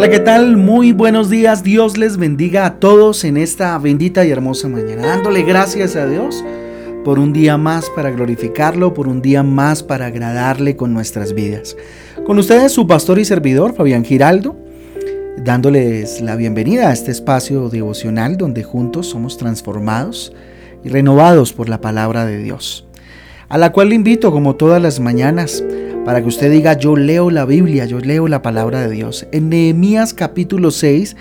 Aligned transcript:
Hola, 0.00 0.08
¿qué 0.08 0.20
tal? 0.20 0.56
Muy 0.56 0.92
buenos 0.92 1.28
días. 1.28 1.62
Dios 1.62 1.98
les 1.98 2.16
bendiga 2.16 2.64
a 2.64 2.80
todos 2.80 3.22
en 3.22 3.36
esta 3.36 3.76
bendita 3.76 4.24
y 4.24 4.30
hermosa 4.30 4.66
mañana. 4.66 5.06
Dándole 5.06 5.42
gracias 5.42 5.94
a 5.94 6.06
Dios 6.06 6.42
por 7.04 7.18
un 7.18 7.34
día 7.34 7.58
más 7.58 7.90
para 7.90 8.10
glorificarlo, 8.10 8.94
por 8.94 9.08
un 9.08 9.20
día 9.20 9.42
más 9.42 9.82
para 9.82 10.06
agradarle 10.06 10.74
con 10.74 10.94
nuestras 10.94 11.34
vidas. 11.34 11.76
Con 12.24 12.38
ustedes 12.38 12.72
su 12.72 12.86
pastor 12.86 13.18
y 13.18 13.26
servidor, 13.26 13.74
Fabián 13.74 14.02
Giraldo, 14.02 14.56
dándoles 15.36 16.22
la 16.22 16.34
bienvenida 16.34 16.88
a 16.88 16.94
este 16.94 17.10
espacio 17.10 17.68
devocional 17.68 18.38
donde 18.38 18.62
juntos 18.62 19.06
somos 19.06 19.36
transformados 19.36 20.32
y 20.82 20.88
renovados 20.88 21.52
por 21.52 21.68
la 21.68 21.82
palabra 21.82 22.24
de 22.24 22.38
Dios, 22.38 22.86
a 23.50 23.58
la 23.58 23.70
cual 23.70 23.90
le 23.90 23.96
invito 23.96 24.32
como 24.32 24.56
todas 24.56 24.80
las 24.80 24.98
mañanas 24.98 25.62
para 26.04 26.22
que 26.22 26.28
usted 26.28 26.50
diga 26.50 26.78
yo 26.78 26.96
leo 26.96 27.30
la 27.30 27.44
Biblia, 27.44 27.84
yo 27.84 28.00
leo 28.00 28.28
la 28.28 28.42
palabra 28.42 28.80
de 28.80 28.90
Dios. 28.90 29.26
En 29.32 29.48
Nehemías 29.48 30.14
capítulo 30.14 30.70
6 30.70 31.16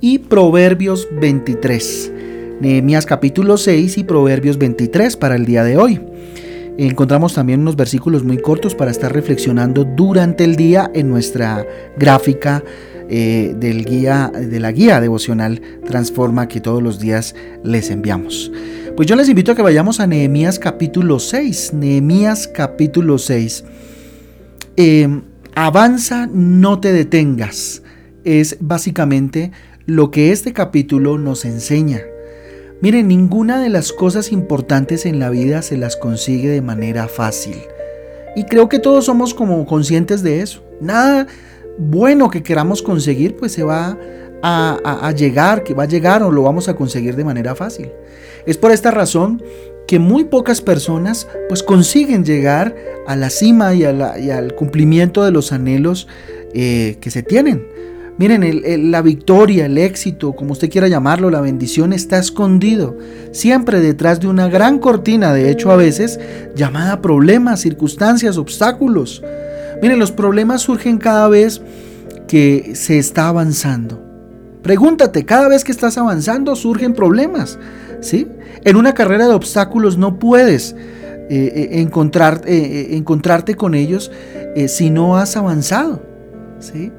y 0.00 0.18
Proverbios 0.18 1.08
23. 1.20 2.12
Nehemías 2.60 3.06
capítulo 3.06 3.56
6 3.56 3.98
y 3.98 4.04
Proverbios 4.04 4.58
23 4.58 5.16
para 5.16 5.36
el 5.36 5.46
día 5.46 5.64
de 5.64 5.76
hoy. 5.76 6.00
Encontramos 6.76 7.34
también 7.34 7.60
unos 7.60 7.76
versículos 7.76 8.24
muy 8.24 8.38
cortos 8.38 8.74
para 8.74 8.90
estar 8.90 9.12
reflexionando 9.12 9.84
durante 9.84 10.42
el 10.42 10.56
día 10.56 10.90
en 10.92 11.08
nuestra 11.08 11.64
gráfica 11.96 12.64
eh, 13.08 13.54
del 13.56 13.84
guía, 13.84 14.32
de 14.34 14.58
la 14.60 14.72
guía 14.72 15.00
devocional 15.00 15.60
Transforma 15.86 16.48
que 16.48 16.60
todos 16.60 16.82
los 16.82 16.98
días 16.98 17.36
les 17.62 17.90
enviamos. 17.90 18.50
Pues 18.96 19.06
yo 19.06 19.14
les 19.14 19.28
invito 19.28 19.52
a 19.52 19.54
que 19.54 19.62
vayamos 19.62 20.00
a 20.00 20.06
Nehemías 20.06 20.58
capítulo 20.58 21.20
6. 21.20 21.74
Nehemías 21.74 22.48
capítulo 22.48 23.18
6. 23.18 23.64
Em, 24.76 25.22
avanza, 25.54 26.28
no 26.32 26.80
te 26.80 26.92
detengas. 26.92 27.82
Es 28.24 28.56
básicamente 28.60 29.52
lo 29.86 30.10
que 30.10 30.32
este 30.32 30.52
capítulo 30.52 31.16
nos 31.16 31.44
enseña. 31.44 32.00
Miren, 32.80 33.06
ninguna 33.06 33.60
de 33.60 33.68
las 33.68 33.92
cosas 33.92 34.32
importantes 34.32 35.06
en 35.06 35.20
la 35.20 35.30
vida 35.30 35.62
se 35.62 35.76
las 35.76 35.96
consigue 35.96 36.48
de 36.48 36.60
manera 36.60 37.06
fácil. 37.06 37.56
Y 38.34 38.44
creo 38.44 38.68
que 38.68 38.80
todos 38.80 39.04
somos 39.04 39.32
como 39.32 39.64
conscientes 39.64 40.22
de 40.22 40.40
eso. 40.40 40.64
Nada 40.80 41.28
bueno 41.78 42.28
que 42.28 42.42
queramos 42.42 42.82
conseguir, 42.82 43.36
pues 43.36 43.52
se 43.52 43.62
va 43.62 43.96
a, 44.42 44.78
a, 44.84 45.12
llegar, 45.12 45.62
que 45.62 45.72
va 45.72 45.84
a 45.84 45.88
llegar 45.88 46.22
o 46.22 46.32
lo 46.32 46.42
vamos 46.42 46.68
a 46.68 46.74
conseguir 46.74 47.14
de 47.14 47.24
manera 47.24 47.54
fácil. 47.54 47.90
Es 48.44 48.58
por 48.58 48.72
esta 48.72 48.90
razón 48.90 49.40
que 49.86 49.98
muy 49.98 50.24
pocas 50.24 50.60
personas 50.60 51.28
pues 51.48 51.62
consiguen 51.62 52.24
llegar 52.24 52.74
a 53.06 53.16
la 53.16 53.30
cima 53.30 53.74
y, 53.74 53.84
al 53.84 54.54
cumplimiento 54.54 55.24
de 55.24 55.30
los 55.30 55.52
anhelos 55.52 56.08
eh, 56.54 56.96
que 57.00 57.10
se 57.10 57.22
tienen. 57.22 57.66
Miren, 58.16 58.92
la 58.92 59.02
victoria, 59.02 59.66
el 59.66 59.76
éxito, 59.76 60.34
como 60.34 60.52
usted 60.52 60.70
quiera 60.70 60.86
llamarlo, 60.86 61.30
la 61.30 61.40
bendición 61.40 61.92
está 61.92 62.16
escondido, 62.18 62.96
siempre 63.32 63.80
detrás 63.80 64.20
de 64.20 64.28
una 64.28 64.46
gran 64.46 64.78
cortina, 64.78 65.32
de 65.32 65.50
hecho 65.50 65.72
a 65.72 65.76
veces 65.76 66.20
llamada 66.54 67.02
problemas, 67.02 67.60
circunstancias, 67.60 68.36
obstáculos. 68.36 69.20
Miren, 69.82 69.98
los 69.98 70.12
problemas 70.12 70.62
surgen 70.62 70.98
cada 70.98 71.26
vez 71.26 71.60
que 72.28 72.76
se 72.76 72.98
está 72.98 73.26
avanzando. 73.26 74.03
Pregúntate, 74.64 75.26
cada 75.26 75.46
vez 75.46 75.62
que 75.62 75.72
estás 75.72 75.98
avanzando 75.98 76.56
surgen 76.56 76.94
problemas. 76.94 77.58
¿sí? 78.00 78.26
En 78.64 78.76
una 78.76 78.94
carrera 78.94 79.28
de 79.28 79.34
obstáculos 79.34 79.98
no 79.98 80.18
puedes 80.18 80.72
eh, 80.72 81.28
eh, 81.28 81.68
encontrar, 81.80 82.40
eh, 82.46 82.96
encontrarte 82.96 83.56
con 83.56 83.74
ellos 83.74 84.10
si 84.66 84.88
no 84.88 85.18
has 85.18 85.36
avanzado. 85.36 86.02
¿sí? 86.60 86.90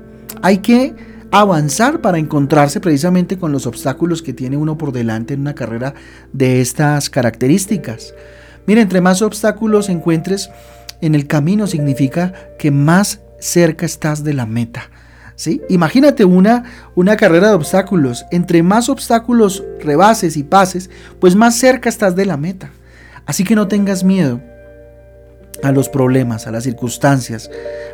Hay 0.44 0.60
que 0.60 0.94
avanzar 1.32 2.02
para 2.02 2.20
encontrarse 2.20 2.80
precisamente 2.80 3.40
con 3.40 3.52
los 3.52 3.66
obstáculos 3.66 4.22
que 4.22 4.34
tiene 4.34 4.58
uno 4.58 4.78
por 4.78 4.92
delante 4.92 5.34
en 5.34 5.42
una 5.42 5.56
carrera 5.56 5.96
de 6.34 6.62
estas 6.62 7.10
características. 7.10 8.14
Mira, 8.68 8.82
entre 8.82 9.02
más 9.02 9.24
obstáculos 9.24 9.90
encuentres 9.90 10.52
en 11.02 11.16
el 11.16 11.26
camino 11.26 11.66
significa 11.66 12.32
que 12.60 12.70
más 12.70 13.22
cerca 13.40 13.88
estás 13.88 14.24
de 14.24 14.34
la 14.36 14.46
meta. 14.46 14.92
Imagínate 15.70 16.26
una, 16.26 16.64
una 16.96 17.18
carrera 17.18 17.50
de 17.50 17.56
obstáculos. 17.56 18.26
Entre 18.32 18.64
más 18.64 18.90
obstáculos 18.90 19.64
rebases 19.80 20.38
y 20.38 20.44
pases, 20.44 20.90
pues 21.20 21.36
más 21.36 21.56
cerca 21.56 21.90
estás 21.90 22.16
de 22.16 22.26
la 22.26 22.38
meta. 22.38 22.72
Así 23.26 23.44
que 23.44 23.56
no 23.56 23.68
tengas 23.68 24.04
miedo 24.04 24.42
a 25.64 25.72
los 25.72 25.90
problemas, 25.90 26.48
a 26.48 26.52
las 26.52 26.64
circunstancias, 26.64 27.50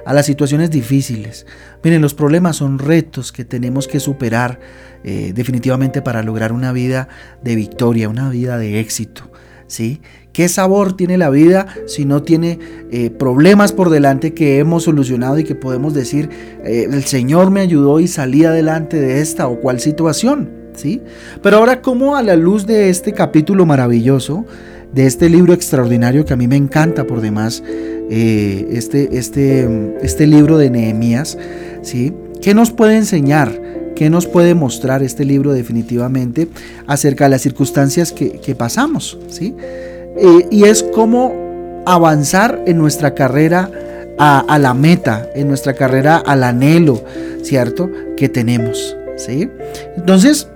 a 0.05 0.13
las 0.13 0.25
situaciones 0.25 0.71
difíciles. 0.71 1.45
Miren, 1.83 2.01
los 2.01 2.13
problemas 2.13 2.57
son 2.57 2.79
retos 2.79 3.31
que 3.31 3.45
tenemos 3.45 3.87
que 3.87 3.99
superar 3.99 4.59
eh, 5.03 5.31
definitivamente 5.33 6.01
para 6.01 6.23
lograr 6.23 6.51
una 6.51 6.71
vida 6.71 7.07
de 7.41 7.55
victoria, 7.55 8.09
una 8.09 8.29
vida 8.29 8.57
de 8.57 8.79
éxito. 8.79 9.31
¿Sí? 9.71 10.01
¿Qué 10.33 10.49
sabor 10.49 10.97
tiene 10.97 11.17
la 11.17 11.29
vida 11.29 11.65
si 11.87 12.03
no 12.03 12.23
tiene 12.23 12.59
eh, 12.91 13.09
problemas 13.09 13.71
por 13.71 13.89
delante 13.89 14.33
que 14.33 14.59
hemos 14.59 14.83
solucionado 14.83 15.39
y 15.39 15.45
que 15.45 15.55
podemos 15.55 15.93
decir, 15.93 16.29
eh, 16.65 16.87
el 16.91 17.05
Señor 17.05 17.51
me 17.51 17.61
ayudó 17.61 18.01
y 18.01 18.07
salí 18.07 18.43
adelante 18.43 18.99
de 18.99 19.21
esta 19.21 19.47
o 19.47 19.61
cual 19.61 19.79
situación? 19.79 20.49
¿sí? 20.75 21.01
Pero 21.41 21.57
ahora, 21.57 21.81
¿cómo 21.81 22.17
a 22.17 22.21
la 22.21 22.35
luz 22.35 22.65
de 22.65 22.89
este 22.89 23.13
capítulo 23.13 23.65
maravilloso, 23.65 24.45
de 24.93 25.05
este 25.05 25.29
libro 25.29 25.53
extraordinario 25.53 26.25
que 26.25 26.33
a 26.33 26.37
mí 26.37 26.49
me 26.49 26.57
encanta 26.57 27.07
por 27.07 27.21
demás, 27.21 27.63
eh, 27.65 28.67
este, 28.71 29.17
este, 29.17 29.95
este 30.01 30.27
libro 30.27 30.57
de 30.57 30.69
Nehemías, 30.69 31.37
¿sí? 31.81 32.13
¿qué 32.41 32.53
nos 32.53 32.71
puede 32.71 32.97
enseñar? 32.97 33.80
¿Qué 34.01 34.09
nos 34.09 34.25
puede 34.25 34.55
mostrar 34.55 35.03
este 35.03 35.25
libro 35.25 35.53
definitivamente 35.53 36.47
acerca 36.87 37.25
de 37.25 37.29
las 37.29 37.41
circunstancias 37.43 38.11
que, 38.11 38.55
pasamos? 38.55 39.15
¿sí? 39.27 39.53
Eh, 39.59 40.47
y 40.49 40.63
es 40.63 40.81
cómo 40.81 41.83
avanzar 41.85 42.63
en 42.65 42.79
nuestra 42.79 43.13
carrera 43.13 43.69
a, 44.17 44.57
la 44.57 44.73
meta, 44.73 45.29
en 45.35 45.47
nuestra 45.49 45.75
carrera 45.75 46.17
al 46.17 46.43
anhelo, 46.43 47.03
¿cierto? 47.43 47.91
Que 48.17 48.27
tenemos, 48.27 48.97
¿sí? 49.17 49.47
Entonces, 49.95 50.47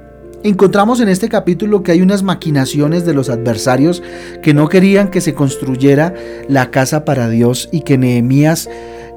encontramos 0.42 1.00
en 1.00 1.10
este 1.10 1.30
capítulo 1.30 1.84
que 1.84 1.92
hay 1.92 2.02
unas 2.02 2.24
maquinaciones 2.24 3.06
de 3.06 3.14
los 3.14 3.30
adversarios 3.30 4.02
que 4.42 4.56
no 4.56 4.70
querían 4.70 5.12
que 5.12 5.22
se 5.22 5.36
construyera 5.36 6.16
la 6.50 6.72
casa 6.72 7.06
para 7.06 7.30
Dios 7.30 7.70
y 7.72 7.82
que 7.82 8.00
Nehemías 8.00 8.68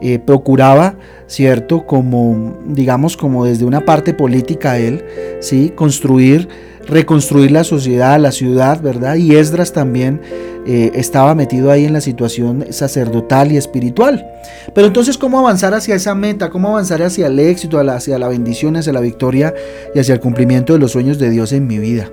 eh, 0.01 0.19
procuraba, 0.19 0.97
¿cierto? 1.27 1.87
Como, 1.87 2.59
digamos, 2.67 3.17
como 3.17 3.45
desde 3.45 3.65
una 3.65 3.85
parte 3.85 4.15
política 4.15 4.79
él, 4.79 5.05
¿sí? 5.41 5.73
Construir 5.75 6.49
reconstruir 6.89 7.51
la 7.51 7.65
sociedad, 7.65 8.19
la 8.19 8.33
ciudad, 8.33 8.81
¿verdad? 8.81 9.17
Y 9.17 9.37
Esdras 9.37 9.73
también 9.73 10.21
eh, 10.67 10.91
estaba 10.95 11.35
metido 11.35 11.71
ahí 11.71 11.85
en 11.85 11.93
la 11.93 12.01
situación 12.01 12.67
sacerdotal 12.71 13.53
y 13.53 13.57
espiritual. 13.57 14.27
Pero 14.75 14.87
entonces, 14.87 15.19
¿cómo 15.19 15.39
avanzar 15.39 15.75
hacia 15.75 15.95
esa 15.95 16.15
meta? 16.15 16.51
¿Cómo 16.51 16.69
avanzar 16.69 17.03
hacia 17.03 17.27
el 17.27 17.39
éxito, 17.39 17.79
hacia 17.79 18.19
la 18.19 18.29
bendición, 18.29 18.77
hacia 18.77 18.93
la 18.93 19.01
victoria 19.01 19.55
y 19.95 19.99
hacia 19.99 20.15
el 20.15 20.21
cumplimiento 20.21 20.73
de 20.73 20.79
los 20.79 20.93
sueños 20.93 21.19
de 21.19 21.31
Dios 21.31 21.53
en 21.53 21.67
mi 21.67 21.79
vida? 21.79 22.11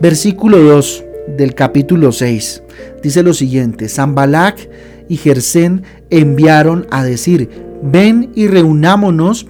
Versículo 0.00 0.58
2 0.58 1.04
del 1.36 1.54
capítulo 1.54 2.12
6 2.12 2.62
dice 3.02 3.22
lo 3.22 3.34
siguiente, 3.34 3.88
Zambalac 3.88 4.68
y 5.08 5.16
Gersén 5.16 5.82
enviaron 6.10 6.86
a 6.90 7.04
decir, 7.04 7.50
ven 7.82 8.30
y 8.34 8.48
reunámonos 8.48 9.46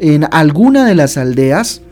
en 0.00 0.26
alguna 0.30 0.86
de 0.86 0.94
las 0.94 1.16
aldeas 1.16 1.82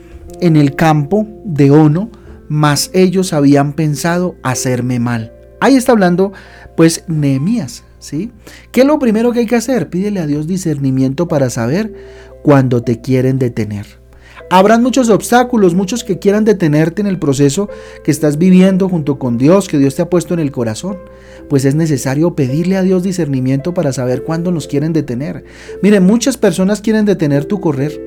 en 0.41 0.55
el 0.55 0.75
campo 0.75 1.27
de 1.43 1.71
Ono, 1.71 2.09
mas 2.47 2.91
ellos 2.93 3.33
habían 3.33 3.73
pensado 3.73 4.35
hacerme 4.43 4.99
mal. 4.99 5.33
Ahí 5.59 5.75
está 5.75 5.93
hablando 5.93 6.33
pues 6.75 7.03
Nehemías, 7.07 7.83
¿sí? 7.99 8.31
¿Qué 8.71 8.81
es 8.81 8.87
lo 8.87 8.99
primero 8.99 9.31
que 9.31 9.39
hay 9.39 9.45
que 9.45 9.55
hacer? 9.55 9.89
Pídele 9.89 10.19
a 10.19 10.27
Dios 10.27 10.47
discernimiento 10.47 11.27
para 11.27 11.49
saber 11.49 11.93
cuando 12.43 12.83
te 12.83 13.01
quieren 13.01 13.39
detener. 13.39 13.85
Habrán 14.51 14.83
muchos 14.83 15.09
obstáculos, 15.09 15.73
muchos 15.73 16.03
que 16.03 16.19
quieran 16.19 16.45
detenerte 16.45 17.01
en 17.01 17.07
el 17.07 17.17
proceso 17.17 17.67
que 18.03 18.11
estás 18.11 18.37
viviendo 18.37 18.87
junto 18.89 19.17
con 19.17 19.37
Dios, 19.39 19.67
que 19.67 19.79
Dios 19.79 19.95
te 19.95 20.03
ha 20.03 20.09
puesto 20.09 20.35
en 20.35 20.39
el 20.39 20.51
corazón. 20.51 20.97
Pues 21.49 21.65
es 21.65 21.75
necesario 21.75 22.35
pedirle 22.35 22.77
a 22.77 22.83
Dios 22.83 23.03
discernimiento 23.03 23.73
para 23.73 23.93
saber 23.93 24.23
cuándo 24.23 24.51
nos 24.51 24.67
quieren 24.67 24.93
detener. 24.93 25.43
Miren, 25.81 26.03
muchas 26.03 26.37
personas 26.37 26.81
quieren 26.81 27.05
detener 27.05 27.45
tu 27.45 27.59
correr. 27.59 27.99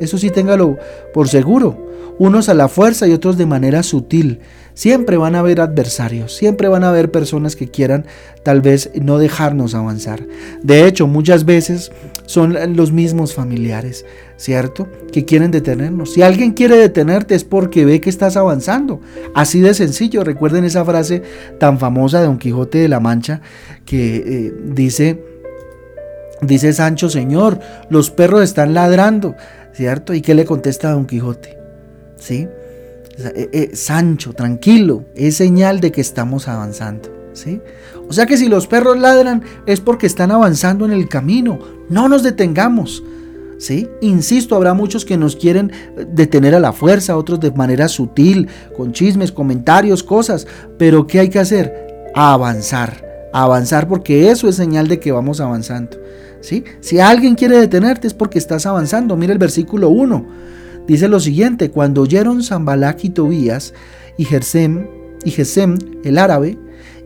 Eso 0.00 0.18
sí 0.18 0.30
téngalo 0.30 0.78
por 1.14 1.28
seguro. 1.28 1.91
Unos 2.18 2.48
a 2.48 2.54
la 2.54 2.68
fuerza 2.68 3.06
y 3.06 3.12
otros 3.12 3.36
de 3.36 3.46
manera 3.46 3.82
sutil. 3.82 4.40
Siempre 4.74 5.18
van 5.18 5.34
a 5.34 5.40
haber 5.40 5.60
adversarios, 5.60 6.34
siempre 6.34 6.66
van 6.66 6.82
a 6.82 6.88
haber 6.88 7.10
personas 7.10 7.56
que 7.56 7.68
quieran 7.68 8.06
tal 8.42 8.62
vez 8.62 8.90
no 8.94 9.18
dejarnos 9.18 9.74
avanzar. 9.74 10.26
De 10.62 10.86
hecho, 10.86 11.06
muchas 11.06 11.44
veces 11.44 11.92
son 12.24 12.56
los 12.74 12.90
mismos 12.90 13.34
familiares, 13.34 14.06
¿cierto? 14.38 14.88
Que 15.12 15.26
quieren 15.26 15.50
detenernos. 15.50 16.14
Si 16.14 16.22
alguien 16.22 16.52
quiere 16.52 16.76
detenerte 16.76 17.34
es 17.34 17.44
porque 17.44 17.84
ve 17.84 18.00
que 18.00 18.08
estás 18.08 18.38
avanzando. 18.38 19.00
Así 19.34 19.60
de 19.60 19.74
sencillo. 19.74 20.24
Recuerden 20.24 20.64
esa 20.64 20.86
frase 20.86 21.22
tan 21.58 21.78
famosa 21.78 22.20
de 22.20 22.26
Don 22.26 22.38
Quijote 22.38 22.78
de 22.78 22.88
la 22.88 23.00
Mancha 23.00 23.42
que 23.84 24.16
eh, 24.16 24.54
dice, 24.64 25.22
dice 26.40 26.72
Sancho, 26.72 27.10
Señor, 27.10 27.60
los 27.90 28.10
perros 28.10 28.42
están 28.42 28.72
ladrando 28.72 29.34
¿cierto? 29.72 30.14
¿Y 30.14 30.20
qué 30.20 30.34
le 30.34 30.44
contesta 30.44 30.88
a 30.88 30.92
Don 30.92 31.06
Quijote? 31.06 31.61
¿Sí? 32.22 32.46
Eh, 33.18 33.48
eh, 33.52 33.70
Sancho, 33.74 34.32
tranquilo, 34.32 35.04
es 35.16 35.36
señal 35.36 35.80
de 35.80 35.90
que 35.90 36.00
estamos 36.00 36.46
avanzando. 36.46 37.10
¿sí? 37.32 37.60
O 38.08 38.12
sea 38.12 38.26
que 38.26 38.36
si 38.36 38.48
los 38.48 38.66
perros 38.68 38.98
ladran 38.98 39.42
es 39.66 39.80
porque 39.80 40.06
están 40.06 40.30
avanzando 40.30 40.84
en 40.84 40.92
el 40.92 41.08
camino. 41.08 41.58
No 41.88 42.08
nos 42.08 42.22
detengamos. 42.22 43.02
¿Sí? 43.58 43.88
Insisto, 44.00 44.56
habrá 44.56 44.74
muchos 44.74 45.04
que 45.04 45.16
nos 45.16 45.36
quieren 45.36 45.70
detener 46.08 46.54
a 46.56 46.60
la 46.60 46.72
fuerza, 46.72 47.16
otros 47.16 47.38
de 47.38 47.52
manera 47.52 47.86
sutil, 47.86 48.48
con 48.76 48.92
chismes, 48.92 49.30
comentarios, 49.30 50.02
cosas. 50.02 50.48
Pero 50.78 51.06
¿qué 51.06 51.20
hay 51.20 51.28
que 51.28 51.38
hacer? 51.38 52.10
Avanzar, 52.14 53.30
avanzar 53.32 53.86
porque 53.86 54.30
eso 54.30 54.48
es 54.48 54.56
señal 54.56 54.88
de 54.88 54.98
que 54.98 55.12
vamos 55.12 55.40
avanzando. 55.40 55.96
¿Sí? 56.40 56.64
Si 56.80 56.98
alguien 56.98 57.36
quiere 57.36 57.56
detenerte 57.58 58.08
es 58.08 58.14
porque 58.14 58.38
estás 58.38 58.66
avanzando. 58.66 59.16
Mira 59.16 59.32
el 59.32 59.38
versículo 59.38 59.90
1. 59.90 60.52
Dice 60.86 61.08
lo 61.08 61.20
siguiente, 61.20 61.70
cuando 61.70 62.02
oyeron 62.02 62.42
Zambalak 62.42 63.04
y 63.04 63.10
Tobías 63.10 63.72
y 64.18 64.24
Gesem, 64.24 64.86
y 65.24 65.30
Gesem 65.30 65.78
el 66.04 66.18
árabe, 66.18 66.58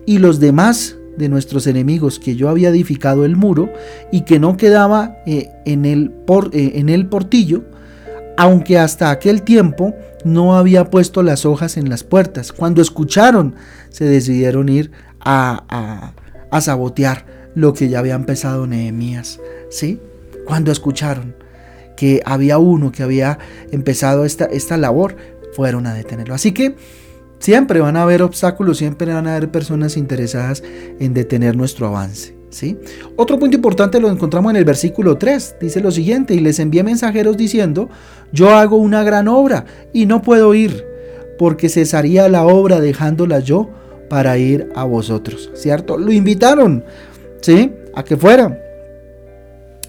y 0.07 0.19
los 0.19 0.41
demás 0.41 0.97
de 1.17 1.29
nuestros 1.29 1.67
enemigos 1.67 2.19
que 2.19 2.37
yo 2.37 2.49
había 2.49 2.69
edificado 2.69 3.25
el 3.25 3.37
muro 3.37 3.73
y 4.13 4.23
que 4.23 4.39
no 4.39 4.57
quedaba 4.57 5.17
eh, 5.27 5.51
en, 5.65 5.85
el 5.85 6.13
eh, 6.53 6.73
en 6.75 6.89
el 6.89 7.07
portillo, 7.07 7.65
aunque 8.37 8.79
hasta 8.79 9.11
aquel 9.11 9.43
tiempo 9.43 9.95
no 10.25 10.57
había 10.57 10.91
puesto 10.91 11.23
las 11.23 11.47
hojas 11.47 11.77
en 11.77 11.89
las 11.89 12.05
puertas. 12.05 12.53
Cuando 12.53 12.83
escucharon, 12.83 13.55
se 13.89 14.05
decidieron 14.05 14.69
ir 14.69 14.91
a, 15.21 15.65
a, 15.69 16.13
a 16.51 16.61
sabotear 16.61 17.25
lo 17.55 17.73
que 17.73 17.89
ya 17.89 18.01
había 18.01 18.15
empezado 18.15 18.67
Nehemías. 18.67 19.41
¿Sí? 19.71 20.01
Cuando 20.47 20.71
escucharon 20.71 21.35
que 21.97 22.23
había 22.25 22.59
uno 22.59 22.93
que 22.93 23.03
había 23.03 23.39
empezado 23.73 24.25
esta, 24.25 24.45
esta 24.45 24.77
labor, 24.77 25.17
fueron 25.53 25.87
a 25.87 25.95
detenerlo. 25.95 26.35
Así 26.35 26.53
que 26.53 26.77
siempre 27.39 27.81
van 27.81 27.97
a 27.97 28.03
haber 28.03 28.23
obstáculos, 28.23 28.79
siempre 28.79 29.13
van 29.13 29.27
a 29.27 29.37
haber 29.37 29.51
personas 29.51 29.97
interesadas 29.97 30.63
en 31.01 31.15
detener 31.15 31.57
nuestro 31.57 31.87
avance. 31.87 32.37
¿sí? 32.51 32.79
Otro 33.17 33.39
punto 33.39 33.57
importante 33.57 34.01
lo 34.01 34.11
encontramos 34.11 34.51
en 34.51 34.57
el 34.57 34.65
versículo 34.65 35.17
3. 35.17 35.57
Dice 35.61 35.81
lo 35.81 35.91
siguiente, 35.91 36.35
y 36.35 36.41
les 36.41 36.59
envié 36.59 36.83
mensajeros 36.83 37.37
diciendo, 37.37 37.89
yo 38.33 38.51
hago 38.51 38.77
una 38.77 39.03
gran 39.03 39.29
obra 39.29 39.65
y 39.93 40.07
no 40.07 40.23
puedo 40.23 40.55
ir, 40.55 40.85
porque 41.39 41.69
cesaría 41.69 42.29
la 42.29 42.45
obra 42.47 42.81
dejándola 42.81 43.41
yo 43.41 43.71
para 44.09 44.39
ir 44.39 44.71
a 44.75 44.85
vosotros. 44.85 45.51
¿Cierto? 45.55 45.99
Lo 45.99 46.13
invitaron, 46.13 46.85
¿sí? 47.41 47.73
A 47.95 48.05
que 48.05 48.17
fuera, 48.17 48.59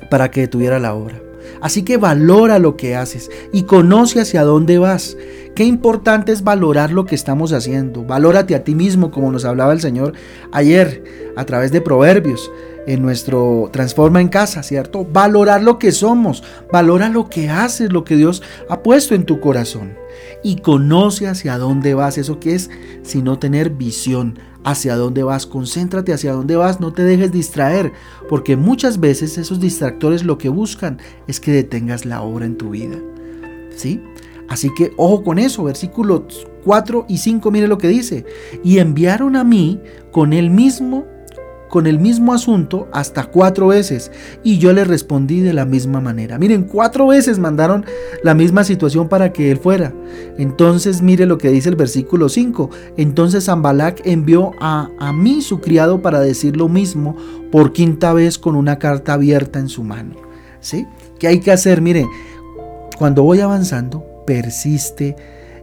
para 0.09 0.31
que 0.31 0.48
tuviera 0.48 0.80
la 0.80 0.94
obra. 0.94 1.26
Así 1.61 1.83
que 1.83 1.97
valora 1.97 2.59
lo 2.59 2.77
que 2.77 2.95
haces 2.95 3.29
y 3.51 3.63
conoce 3.63 4.21
hacia 4.21 4.44
dónde 4.44 4.77
vas. 4.77 5.17
Qué 5.55 5.63
importante 5.63 6.31
es 6.31 6.44
valorar 6.44 6.91
lo 6.91 7.05
que 7.05 7.15
estamos 7.15 7.51
haciendo. 7.51 8.03
Valórate 8.03 8.55
a 8.55 8.63
ti 8.63 8.75
mismo, 8.75 9.09
como 9.09 9.31
nos 9.31 9.44
hablaba 9.44 9.73
el 9.73 9.81
Señor 9.81 10.13
ayer 10.51 11.03
a 11.35 11.45
través 11.45 11.71
de 11.71 11.81
Proverbios 11.81 12.51
en 12.88 13.01
nuestro 13.01 13.69
Transforma 13.71 14.21
en 14.21 14.29
Casa, 14.29 14.63
¿cierto? 14.63 15.05
Valorar 15.05 15.61
lo 15.61 15.77
que 15.77 15.91
somos, 15.91 16.44
valora 16.71 17.09
lo 17.09 17.29
que 17.29 17.49
haces, 17.49 17.91
lo 17.91 18.03
que 18.03 18.15
Dios 18.15 18.41
ha 18.69 18.81
puesto 18.81 19.13
en 19.13 19.25
tu 19.25 19.39
corazón. 19.39 19.95
Y 20.41 20.57
conoce 20.61 21.27
hacia 21.27 21.57
dónde 21.57 21.94
vas, 21.94 22.17
eso 22.17 22.39
que 22.39 22.55
es, 22.55 22.69
sino 23.03 23.39
tener 23.39 23.71
visión, 23.71 24.39
hacia 24.69 24.97
dónde 24.97 25.23
vas, 25.23 25.45
concéntrate 25.45 26.11
hacia 26.11 26.33
dónde 26.33 26.57
vas, 26.57 26.81
no 26.81 26.91
te 26.91 27.03
dejes 27.03 27.31
distraer, 27.31 27.93
porque 28.27 28.57
muchas 28.57 28.99
veces 28.99 29.37
esos 29.37 29.61
distractores 29.61 30.25
lo 30.25 30.37
que 30.37 30.49
buscan 30.49 30.99
es 31.25 31.39
que 31.39 31.53
detengas 31.53 32.05
la 32.05 32.21
obra 32.21 32.45
en 32.45 32.57
tu 32.57 32.71
vida. 32.71 32.97
¿Sí? 33.75 34.01
Así 34.49 34.69
que 34.75 34.91
ojo 34.97 35.23
con 35.23 35.39
eso, 35.39 35.63
versículos 35.63 36.45
4 36.65 37.05
y 37.07 37.17
5, 37.17 37.49
mire 37.49 37.69
lo 37.69 37.77
que 37.77 37.87
dice. 37.87 38.25
Y 38.61 38.79
enviaron 38.79 39.37
a 39.37 39.45
mí 39.45 39.79
con 40.11 40.33
el 40.33 40.49
mismo 40.49 41.05
con 41.69 41.87
el 41.87 41.99
mismo 41.99 42.33
asunto 42.33 42.87
hasta 42.91 43.25
cuatro 43.25 43.67
veces 43.67 44.11
y 44.43 44.57
yo 44.57 44.73
le 44.73 44.83
respondí 44.83 45.41
de 45.41 45.53
la 45.53 45.65
misma 45.65 46.01
manera. 46.01 46.37
Miren, 46.37 46.63
cuatro 46.63 47.07
veces 47.07 47.39
mandaron 47.39 47.85
la 48.23 48.33
misma 48.33 48.63
situación 48.63 49.09
para 49.09 49.33
que 49.33 49.51
él 49.51 49.57
fuera. 49.57 49.93
Entonces 50.37 51.01
mire 51.01 51.25
lo 51.25 51.37
que 51.37 51.49
dice 51.49 51.69
el 51.69 51.75
versículo 51.75 52.29
5. 52.29 52.69
Entonces 52.97 53.45
Zambalak 53.45 54.01
envió 54.05 54.53
a, 54.59 54.89
a 54.99 55.13
mí 55.13 55.41
su 55.41 55.59
criado 55.59 56.01
para 56.01 56.19
decir 56.19 56.57
lo 56.57 56.69
mismo 56.69 57.15
por 57.51 57.73
quinta 57.73 58.13
vez 58.13 58.37
con 58.37 58.55
una 58.55 58.79
carta 58.79 59.13
abierta 59.13 59.59
en 59.59 59.69
su 59.69 59.83
mano. 59.83 60.15
¿Sí? 60.59 60.85
¿Qué 61.19 61.27
hay 61.27 61.39
que 61.39 61.51
hacer? 61.51 61.81
Mire, 61.81 62.05
cuando 62.97 63.23
voy 63.23 63.39
avanzando, 63.41 64.03
persiste, 64.25 65.15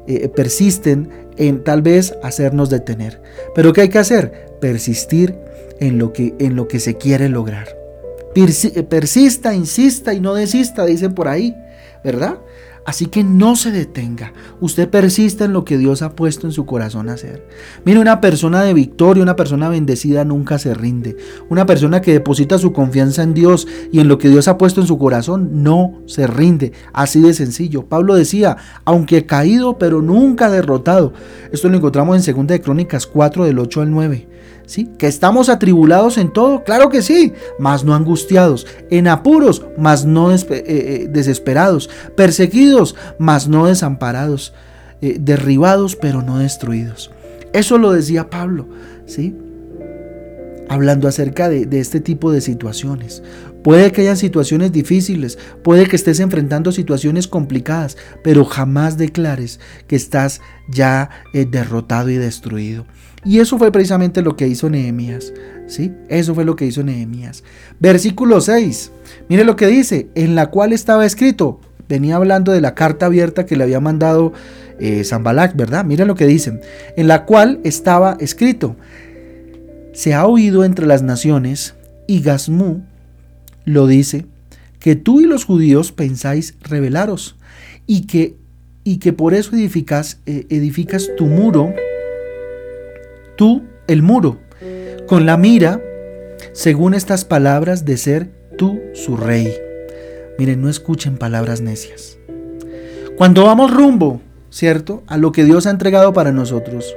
eh, 0.06 0.28
persisten 0.28 1.08
en 1.36 1.64
tal 1.64 1.82
vez 1.82 2.14
hacernos 2.22 2.70
detener. 2.70 3.20
Pero 3.54 3.72
¿qué 3.72 3.82
hay 3.82 3.88
que 3.88 3.98
hacer? 3.98 4.56
Persistir 4.60 5.34
en 5.80 5.98
lo 5.98 6.12
que, 6.12 6.34
en 6.38 6.56
lo 6.56 6.68
que 6.68 6.80
se 6.80 6.96
quiere 6.96 7.28
lograr. 7.28 7.68
Persista, 8.88 9.54
insista 9.54 10.12
y 10.12 10.20
no 10.20 10.34
desista, 10.34 10.84
dicen 10.84 11.14
por 11.14 11.28
ahí, 11.28 11.54
¿verdad? 12.02 12.38
Así 12.84 13.06
que 13.06 13.24
no 13.24 13.56
se 13.56 13.70
detenga. 13.70 14.34
Usted 14.60 14.90
persista 14.90 15.46
en 15.46 15.54
lo 15.54 15.64
que 15.64 15.78
Dios 15.78 16.02
ha 16.02 16.14
puesto 16.14 16.46
en 16.46 16.52
su 16.52 16.66
corazón 16.66 17.08
hacer. 17.08 17.46
Mire, 17.84 17.98
una 17.98 18.20
persona 18.20 18.62
de 18.62 18.74
victoria, 18.74 19.22
una 19.22 19.36
persona 19.36 19.70
bendecida 19.70 20.24
nunca 20.24 20.58
se 20.58 20.74
rinde. 20.74 21.16
Una 21.48 21.64
persona 21.64 22.02
que 22.02 22.12
deposita 22.12 22.58
su 22.58 22.74
confianza 22.74 23.22
en 23.22 23.32
Dios 23.32 23.66
y 23.90 24.00
en 24.00 24.08
lo 24.08 24.18
que 24.18 24.28
Dios 24.28 24.48
ha 24.48 24.58
puesto 24.58 24.82
en 24.82 24.86
su 24.86 24.98
corazón 24.98 25.62
no 25.62 26.02
se 26.06 26.26
rinde. 26.26 26.72
Así 26.92 27.20
de 27.20 27.32
sencillo. 27.32 27.86
Pablo 27.86 28.16
decía, 28.16 28.58
aunque 28.84 29.24
caído, 29.24 29.78
pero 29.78 30.02
nunca 30.02 30.50
derrotado. 30.50 31.14
Esto 31.52 31.70
lo 31.70 31.78
encontramos 31.78 32.28
en 32.28 32.36
2 32.36 32.46
de 32.48 32.60
Crónicas 32.60 33.06
4 33.06 33.46
del 33.46 33.60
8 33.60 33.80
al 33.80 33.90
9. 33.90 34.33
¿Que 34.99 35.06
estamos 35.06 35.49
atribulados 35.49 36.16
en 36.16 36.32
todo? 36.32 36.64
Claro 36.64 36.88
que 36.88 37.02
sí, 37.02 37.32
mas 37.58 37.84
no 37.84 37.94
angustiados, 37.94 38.66
en 38.90 39.08
apuros, 39.08 39.66
mas 39.76 40.06
no 40.06 40.32
eh, 40.32 40.38
eh, 40.50 41.08
desesperados, 41.11 41.90
perseguidos, 42.16 42.96
mas 43.19 43.46
no 43.46 43.66
desamparados, 43.66 44.55
eh, 45.02 45.19
derribados, 45.20 45.96
pero 45.96 46.22
no 46.22 46.38
destruidos. 46.38 47.10
Eso 47.53 47.77
lo 47.79 47.93
decía 47.93 48.31
Pablo, 48.31 48.67
¿sí? 49.06 49.36
Hablando 50.69 51.08
acerca 51.08 51.50
de, 51.50 51.67
de 51.67 51.81
este 51.81 52.00
tipo 52.00 52.32
de 52.32 52.41
situaciones. 52.41 53.22
Puede 53.62 53.93
que 53.93 54.00
hayan 54.00 54.17
situaciones 54.17 54.72
difíciles, 54.72 55.38
puede 55.62 55.86
que 55.86 55.96
estés 55.96 56.20
enfrentando 56.20 56.72
situaciones 56.72 57.29
complicadas, 57.29 57.96
pero 58.22 58.44
jamás 58.44 58.98
declares 58.98 59.60
que 59.86 59.96
estás 59.96 60.41
ya 60.69 61.10
derrotado 61.32 62.10
y 62.10 62.17
destruido. 62.17 62.86
Y 63.24 63.40
eso 63.40 63.58
fue 63.58 63.72
precisamente 63.72 64.22
lo 64.22 64.36
que 64.36 64.46
hizo 64.46 64.69
Nehemías. 64.69 65.32
¿sí? 65.66 65.93
Eso 66.08 66.34
fue 66.34 66.44
lo 66.44 66.56
que 66.56 66.66
hizo 66.66 66.82
Nehemías. 66.82 67.43
Versículo 67.81 68.40
6. 68.40 68.93
Mire 69.28 69.44
lo 69.44 69.56
que 69.56 69.66
dice, 69.66 70.08
en 70.14 70.34
la 70.34 70.50
cual 70.50 70.72
estaba 70.72 71.06
escrito. 71.06 71.60
Venía 71.88 72.16
hablando 72.16 72.52
de 72.52 72.60
la 72.60 72.74
carta 72.74 73.06
abierta 73.06 73.46
que 73.46 73.56
le 73.56 73.64
había 73.64 73.81
mandado 73.81 74.32
eh, 74.78 75.04
Zambalak, 75.04 75.56
¿verdad? 75.56 75.84
Mire 75.84 76.04
lo 76.04 76.14
que 76.14 76.26
dicen. 76.26 76.60
En 76.96 77.08
la 77.08 77.24
cual 77.24 77.60
estaba 77.64 78.16
escrito. 78.20 78.76
Se 79.93 80.14
ha 80.14 80.26
oído 80.26 80.64
entre 80.64 80.86
las 80.86 81.02
naciones, 81.02 81.74
y 82.06 82.20
Gazmú 82.20 82.82
lo 83.64 83.86
dice, 83.86 84.26
que 84.81 84.96
tú 84.96 85.20
y 85.20 85.24
los 85.24 85.44
judíos 85.44 85.93
pensáis 85.93 86.56
rebelaros, 86.60 87.36
y 87.86 88.06
que, 88.06 88.36
y 88.82 88.98
que 88.98 89.12
por 89.12 89.34
eso 89.34 89.54
edificas, 89.54 90.20
eh, 90.26 90.46
edificas 90.50 91.10
tu 91.16 91.26
muro 91.26 91.72
tú 93.36 93.64
el 93.86 94.03
muro, 94.03 94.38
con 95.06 95.26
la 95.26 95.36
mira, 95.36 95.81
según 96.53 96.94
estas 96.94 97.24
palabras, 97.24 97.84
de 97.84 97.96
ser 97.96 98.31
tú 98.56 98.81
su 98.94 99.17
rey. 99.17 99.53
Miren, 100.38 100.62
no 100.62 100.69
escuchen 100.69 101.17
palabras 101.17 101.60
necias. 101.60 102.19
Cuando 103.17 103.44
vamos 103.44 103.72
rumbo, 103.72 104.20
¿cierto? 104.50 105.03
A 105.06 105.17
lo 105.17 105.32
que 105.32 105.44
Dios 105.44 105.67
ha 105.67 105.70
entregado 105.70 106.12
para 106.12 106.32
nosotros, 106.32 106.94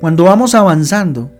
cuando 0.00 0.24
vamos 0.24 0.54
avanzando, 0.54 1.30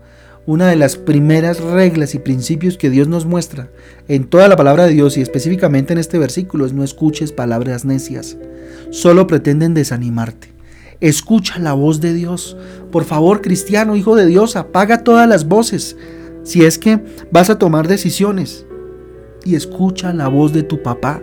una 0.45 0.67
de 0.67 0.75
las 0.75 0.97
primeras 0.97 1.59
reglas 1.59 2.15
y 2.15 2.19
principios 2.19 2.77
que 2.77 2.89
Dios 2.89 3.07
nos 3.07 3.25
muestra 3.25 3.69
en 4.07 4.23
toda 4.25 4.47
la 4.47 4.55
palabra 4.55 4.85
de 4.85 4.93
Dios 4.93 5.17
y 5.17 5.21
específicamente 5.21 5.93
en 5.93 5.99
este 5.99 6.17
versículo 6.17 6.65
es 6.65 6.73
no 6.73 6.83
escuches 6.83 7.31
palabras 7.31 7.85
necias. 7.85 8.37
Solo 8.89 9.27
pretenden 9.27 9.73
desanimarte. 9.73 10.49
Escucha 11.01 11.57
la 11.57 11.73
voz 11.73 11.99
de 11.99 12.13
Dios. 12.13 12.55
Por 12.91 13.05
favor, 13.05 13.41
cristiano, 13.41 13.95
hijo 13.95 14.15
de 14.15 14.27
Dios, 14.27 14.55
apaga 14.55 15.03
todas 15.03 15.27
las 15.27 15.47
voces. 15.47 15.97
Si 16.43 16.63
es 16.63 16.77
que 16.77 17.03
vas 17.31 17.49
a 17.49 17.57
tomar 17.57 17.87
decisiones. 17.87 18.67
Y 19.43 19.55
escucha 19.55 20.13
la 20.13 20.27
voz 20.27 20.53
de 20.53 20.61
tu 20.61 20.83
papá. 20.83 21.19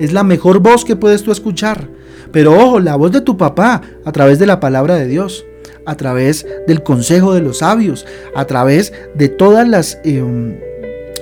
Es 0.00 0.12
la 0.12 0.24
mejor 0.24 0.58
voz 0.58 0.84
que 0.84 0.96
puedes 0.96 1.22
tú 1.22 1.30
escuchar. 1.30 1.88
Pero 2.32 2.58
ojo, 2.58 2.80
la 2.80 2.96
voz 2.96 3.12
de 3.12 3.20
tu 3.20 3.36
papá 3.36 3.80
a 4.04 4.10
través 4.10 4.40
de 4.40 4.46
la 4.46 4.58
palabra 4.58 4.96
de 4.96 5.06
Dios. 5.06 5.44
A 5.86 5.94
través 5.94 6.44
del 6.66 6.82
consejo 6.82 7.32
de 7.32 7.40
los 7.40 7.58
sabios. 7.58 8.06
A 8.34 8.46
través 8.46 8.92
de 9.14 9.28
todas 9.28 9.68
las... 9.68 10.00
Em, 10.02 10.58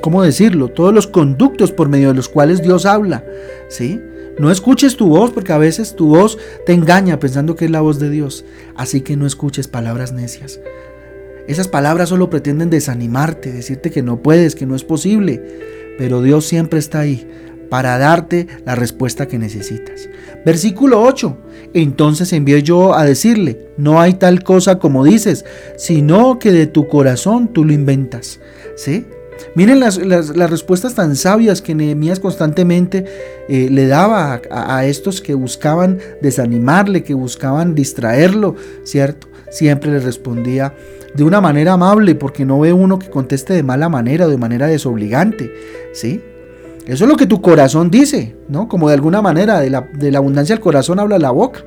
¿Cómo 0.01 0.23
decirlo? 0.23 0.69
Todos 0.69 0.95
los 0.95 1.07
conductos 1.07 1.73
por 1.73 1.91
medio 1.91 2.09
de 2.09 2.15
los 2.15 2.31
cuales 2.31 2.63
Dios 2.63 2.87
habla. 2.87 3.23
¿Sí? 3.69 4.01
No 4.39 4.51
escuches 4.51 4.97
tu 4.97 5.09
voz 5.09 5.33
porque 5.33 5.53
a 5.53 5.59
veces 5.59 5.97
tu 5.97 6.09
voz 6.09 6.39
te 6.65 6.73
engaña 6.73 7.19
pensando 7.19 7.57
que 7.57 7.65
es 7.65 7.71
la 7.71 7.81
voz 7.81 7.99
de 7.99 8.11
Dios. 8.11 8.45
Así 8.77 9.01
que 9.01 9.17
no 9.17 9.27
escuches 9.27 9.67
palabras 9.67 10.13
necias. 10.13 10.61
Esas 11.49 11.67
palabras 11.67 12.11
solo 12.11 12.31
pretenden 12.31 12.71
desanimarte, 12.71 13.53
decirte 13.53 13.91
que 13.91 14.03
no 14.03 14.23
puedes, 14.23 14.55
que 14.55 14.67
no 14.67 14.77
es 14.77 14.85
posible. 14.85 15.43
Pero 15.99 16.23
Dios 16.23 16.47
siempre 16.47 16.79
está 16.79 17.01
ahí 17.01 17.27
para 17.69 17.99
darte 17.99 18.47
la 18.65 18.75
respuesta 18.75 19.27
que 19.27 19.39
necesitas. 19.39 20.09
Versículo 20.45 21.03
8. 21.03 21.37
Entonces 21.75 22.33
envié 22.33 22.63
yo 22.63 22.95
a 22.95 23.05
decirle, 23.05 23.71
no 23.77 24.01
hay 24.01 24.15
tal 24.15 24.43
cosa 24.43 24.79
como 24.79 25.05
dices, 25.05 25.45
sino 25.77 26.39
que 26.39 26.53
de 26.53 26.67
tu 26.67 26.87
corazón 26.89 27.53
tú 27.53 27.65
lo 27.65 27.73
inventas. 27.73 28.41
¿Sí? 28.77 29.07
Miren 29.55 29.81
las, 29.81 29.99
respuestas 29.99 30.95
tan 30.95 31.17
sabias 31.17 31.63
que 31.63 31.75
Nehemías 31.75 32.21
constantemente 32.21 33.05
eh, 33.49 33.69
le 33.71 33.87
daba 33.87 34.41
a, 34.51 34.85
estos 34.87 35.21
que 35.21 35.35
buscaban 35.35 35.99
desanimarle, 36.23 37.03
que 37.03 37.15
buscaban 37.15 37.75
distraerlo, 37.75 38.57
¿cierto? 38.85 39.29
Siempre 39.51 39.91
le 39.91 40.01
respondía 40.01 40.75
de 41.15 41.25
una 41.25 41.41
manera 41.41 41.73
amable, 41.73 42.15
porque 42.15 42.45
no 42.45 42.61
ve 42.61 42.73
uno 42.73 42.99
que 42.99 43.11
conteste 43.11 43.55
de 43.55 43.63
mala 43.63 43.89
manera 43.89 44.27
o 44.27 44.29
de 44.29 44.37
manera 44.37 44.67
desobligante, 44.67 45.51
¿sí? 45.93 46.23
Eso 46.87 47.05
es 47.05 47.11
lo 47.11 47.17
que 47.17 47.27
tu 47.27 47.43
corazón 47.43 47.91
dice, 47.91 48.37
¿no? 48.49 48.69
Como 48.69 48.89
de 48.89 48.95
alguna 48.95 49.21
manera, 49.21 49.61
de 49.61 49.71
la, 49.71 49.89
de 49.93 50.11
la 50.11 50.19
abundancia 50.19 50.55
del 50.55 50.63
corazón 50.63 50.99
habla 50.99 51.19
la 51.19 51.31
boca. 51.31 51.61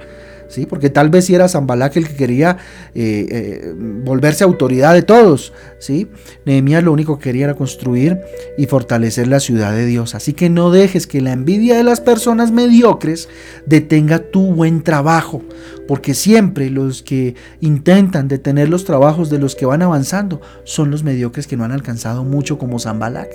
¿Sí? 0.52 0.66
Porque 0.66 0.90
tal 0.90 1.10
vez 1.10 1.26
si 1.26 1.34
era 1.34 1.48
Zambalak 1.48 1.96
el 1.96 2.10
que 2.10 2.16
quería 2.16 2.58
eh, 2.94 3.26
eh, 3.32 3.74
volverse 4.04 4.44
autoridad 4.44 4.94
de 4.94 5.02
todos, 5.02 5.54
¿sí? 5.80 6.10
Nehemías 6.46 6.84
lo 6.84 6.92
único 6.92 7.18
que 7.18 7.24
quería 7.24 7.46
era 7.46 7.54
construir 7.54 8.20
y 8.58 8.66
fortalecer 8.66 9.30
la 9.30 9.40
ciudad 9.40 9.72
de 9.72 9.86
Dios. 9.86 10.14
Así 10.14 10.34
que 10.34 10.50
no 10.50 10.70
dejes 10.70 11.08
que 11.08 11.22
la 11.22 11.32
envidia 11.32 11.78
de 11.78 11.84
las 11.86 12.02
personas 12.02 12.52
mediocres 12.52 13.30
detenga 13.66 14.20
tu 14.20 14.54
buen 14.54 14.84
trabajo, 14.84 15.42
porque 15.88 16.14
siempre 16.14 16.70
los 16.70 17.02
que 17.02 17.36
intentan 17.62 18.28
detener 18.28 18.68
los 18.68 18.84
trabajos 18.84 19.30
de 19.30 19.40
los 19.40 19.56
que 19.56 19.66
van 19.66 19.82
avanzando 19.82 20.42
son 20.66 20.92
los 20.92 21.04
mediocres 21.04 21.48
que 21.48 21.56
no 21.56 21.64
han 21.64 21.72
alcanzado 21.72 22.26
mucho 22.26 22.58
como 22.58 22.78
Zambalak. 22.78 23.30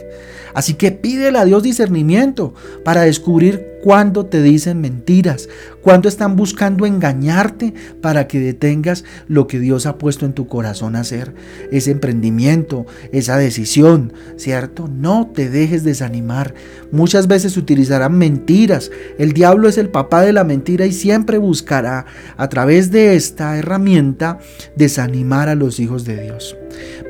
Así 0.52 0.75
que 0.75 0.92
pídele 0.92 1.38
a 1.38 1.44
Dios 1.46 1.62
discernimiento 1.62 2.52
para 2.85 3.02
descubrir 3.02 3.75
cuándo 3.86 4.26
te 4.26 4.42
dicen 4.42 4.80
mentiras, 4.80 5.48
cuándo 5.80 6.08
están 6.08 6.34
buscando 6.34 6.86
engañarte 6.86 7.72
para 8.00 8.26
que 8.26 8.40
detengas 8.40 9.04
lo 9.28 9.46
que 9.46 9.60
Dios 9.60 9.86
ha 9.86 9.96
puesto 9.96 10.26
en 10.26 10.32
tu 10.32 10.48
corazón 10.48 10.96
hacer, 10.96 11.34
ese 11.70 11.92
emprendimiento, 11.92 12.84
esa 13.12 13.36
decisión, 13.36 14.12
¿cierto? 14.38 14.88
No 14.88 15.30
te 15.32 15.50
dejes 15.50 15.84
desanimar. 15.84 16.52
Muchas 16.90 17.28
veces 17.28 17.56
utilizarán 17.56 18.18
mentiras. 18.18 18.90
El 19.20 19.34
diablo 19.34 19.68
es 19.68 19.78
el 19.78 19.88
papá 19.88 20.22
de 20.22 20.32
la 20.32 20.42
mentira 20.42 20.84
y 20.84 20.92
siempre 20.92 21.38
buscará 21.38 22.06
a 22.36 22.48
través 22.48 22.90
de 22.90 23.14
esta 23.14 23.56
herramienta 23.56 24.40
desanimar 24.74 25.48
a 25.48 25.54
los 25.54 25.78
hijos 25.78 26.04
de 26.04 26.20
Dios. 26.24 26.56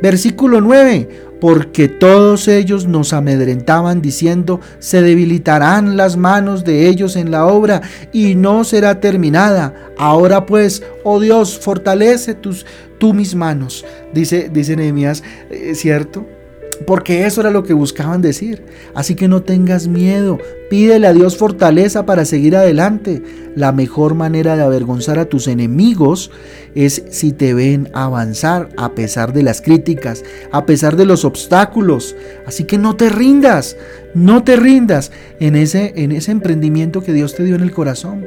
Versículo 0.03 0.61
9 0.61 1.26
porque 1.41 1.89
todos 1.89 2.49
ellos 2.49 2.87
nos 2.87 3.13
amedrentaban 3.13 4.01
diciendo, 4.03 4.61
se 4.79 5.03
debilitarán 5.03 5.97
las 5.97 6.17
manos 6.17 6.65
de 6.65 6.89
ellos 6.89 7.17
en 7.17 7.31
la 7.31 7.47
obra 7.47 7.83
y 8.13 8.35
no 8.35 8.65
será 8.65 9.01
terminada. 9.01 9.75
Ahora 9.99 10.47
pues, 10.47 10.83
oh 11.05 11.21
Dios, 11.21 11.59
fortalece 11.59 12.35
tus, 12.35 12.67
tú 12.99 13.13
mis 13.13 13.35
manos, 13.35 13.85
dice, 14.13 14.51
dice 14.53 14.77
Nehemías, 14.77 15.23
eh, 15.51 15.75
¿cierto? 15.75 16.27
Porque 16.87 17.27
eso 17.27 17.41
era 17.41 17.51
lo 17.51 17.63
que 17.63 17.73
buscaban 17.73 18.23
decir. 18.23 18.65
Así 18.95 19.15
que 19.15 19.29
no 19.29 19.43
tengas 19.43 19.89
miedo. 19.89 20.39
Pídele 20.69 21.07
a 21.07 21.13
Dios 21.13 21.37
fortaleza 21.37 22.07
para 22.07 22.25
seguir 22.25 22.57
adelante. 22.57 23.23
La 23.55 23.73
mejor 23.73 24.15
manera 24.15 24.57
de 24.57 24.63
avergonzar 24.63 25.19
a 25.19 25.27
tus 25.27 25.49
enemigos 25.49 26.31
es 26.75 27.05
si 27.11 27.33
te 27.33 27.55
ven 27.55 27.89
avanzar 27.95 28.69
a 28.77 28.95
pesar 28.95 29.33
de 29.33 29.43
las 29.43 29.63
críticas, 29.63 30.25
a 30.53 30.67
pesar 30.67 30.97
de 30.97 31.07
los 31.07 31.25
obstáculos. 31.25 32.17
Así 32.47 32.65
que 32.65 32.79
no 32.79 32.97
te 32.97 33.09
rindas. 33.09 33.77
No 34.15 34.45
te 34.45 34.57
rindas 34.57 35.13
en 35.41 35.57
ese, 35.57 35.93
en 35.97 36.13
ese 36.13 36.33
emprendimiento 36.33 37.03
que 37.03 37.13
Dios 37.13 37.35
te 37.35 37.45
dio 37.45 37.55
en 37.55 37.63
el 37.63 37.73
corazón. 37.73 38.25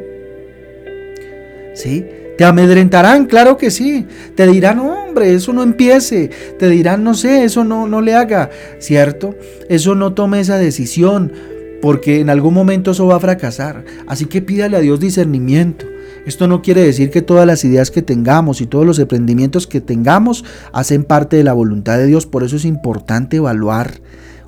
¿Sí? 1.75 2.05
¿Te 2.39 2.45
amedrentarán? 2.45 3.25
Claro 3.25 3.57
que 3.57 3.69
sí. 3.69 4.07
Te 4.33 4.47
dirán, 4.47 4.79
hombre, 4.79 5.33
eso 5.33 5.51
no 5.51 5.61
empiece. 5.61 6.29
Te 6.57 6.69
dirán, 6.69 7.03
no 7.03 7.13
sé, 7.13 7.43
eso 7.43 7.65
no, 7.65 7.85
no 7.85 7.99
le 7.99 8.15
haga. 8.15 8.49
¿Cierto? 8.79 9.35
Eso 9.67 9.93
no 9.93 10.13
tome 10.13 10.39
esa 10.39 10.57
decisión, 10.57 11.33
porque 11.81 12.21
en 12.21 12.29
algún 12.29 12.53
momento 12.53 12.91
eso 12.91 13.07
va 13.07 13.17
a 13.17 13.19
fracasar. 13.19 13.83
Así 14.07 14.27
que 14.27 14.41
pídale 14.41 14.77
a 14.77 14.79
Dios 14.79 15.01
discernimiento. 15.01 15.85
Esto 16.25 16.47
no 16.47 16.61
quiere 16.61 16.79
decir 16.79 17.09
que 17.09 17.21
todas 17.21 17.45
las 17.45 17.65
ideas 17.65 17.91
que 17.91 18.01
tengamos 18.01 18.61
y 18.61 18.67
todos 18.67 18.85
los 18.85 18.99
emprendimientos 18.99 19.67
que 19.67 19.81
tengamos 19.81 20.45
hacen 20.71 21.03
parte 21.03 21.35
de 21.35 21.43
la 21.43 21.51
voluntad 21.51 21.97
de 21.97 22.05
Dios. 22.05 22.25
Por 22.25 22.43
eso 22.45 22.55
es 22.55 22.63
importante 22.63 23.35
evaluar. 23.35 23.99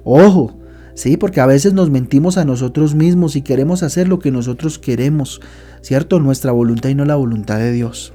Ojo, 0.05 0.60
Sí, 0.93 1.17
porque 1.17 1.39
a 1.39 1.45
veces 1.45 1.73
nos 1.73 1.89
mentimos 1.89 2.37
a 2.37 2.45
nosotros 2.45 2.95
mismos 2.95 3.35
y 3.35 3.41
queremos 3.41 3.83
hacer 3.83 4.07
lo 4.07 4.19
que 4.19 4.31
nosotros 4.31 4.77
queremos. 4.77 5.39
¿cierto? 5.81 6.19
Nuestra 6.19 6.51
voluntad 6.51 6.89
y 6.89 6.95
no 6.95 7.05
la 7.05 7.15
voluntad 7.15 7.57
de 7.57 7.71
Dios. 7.71 8.13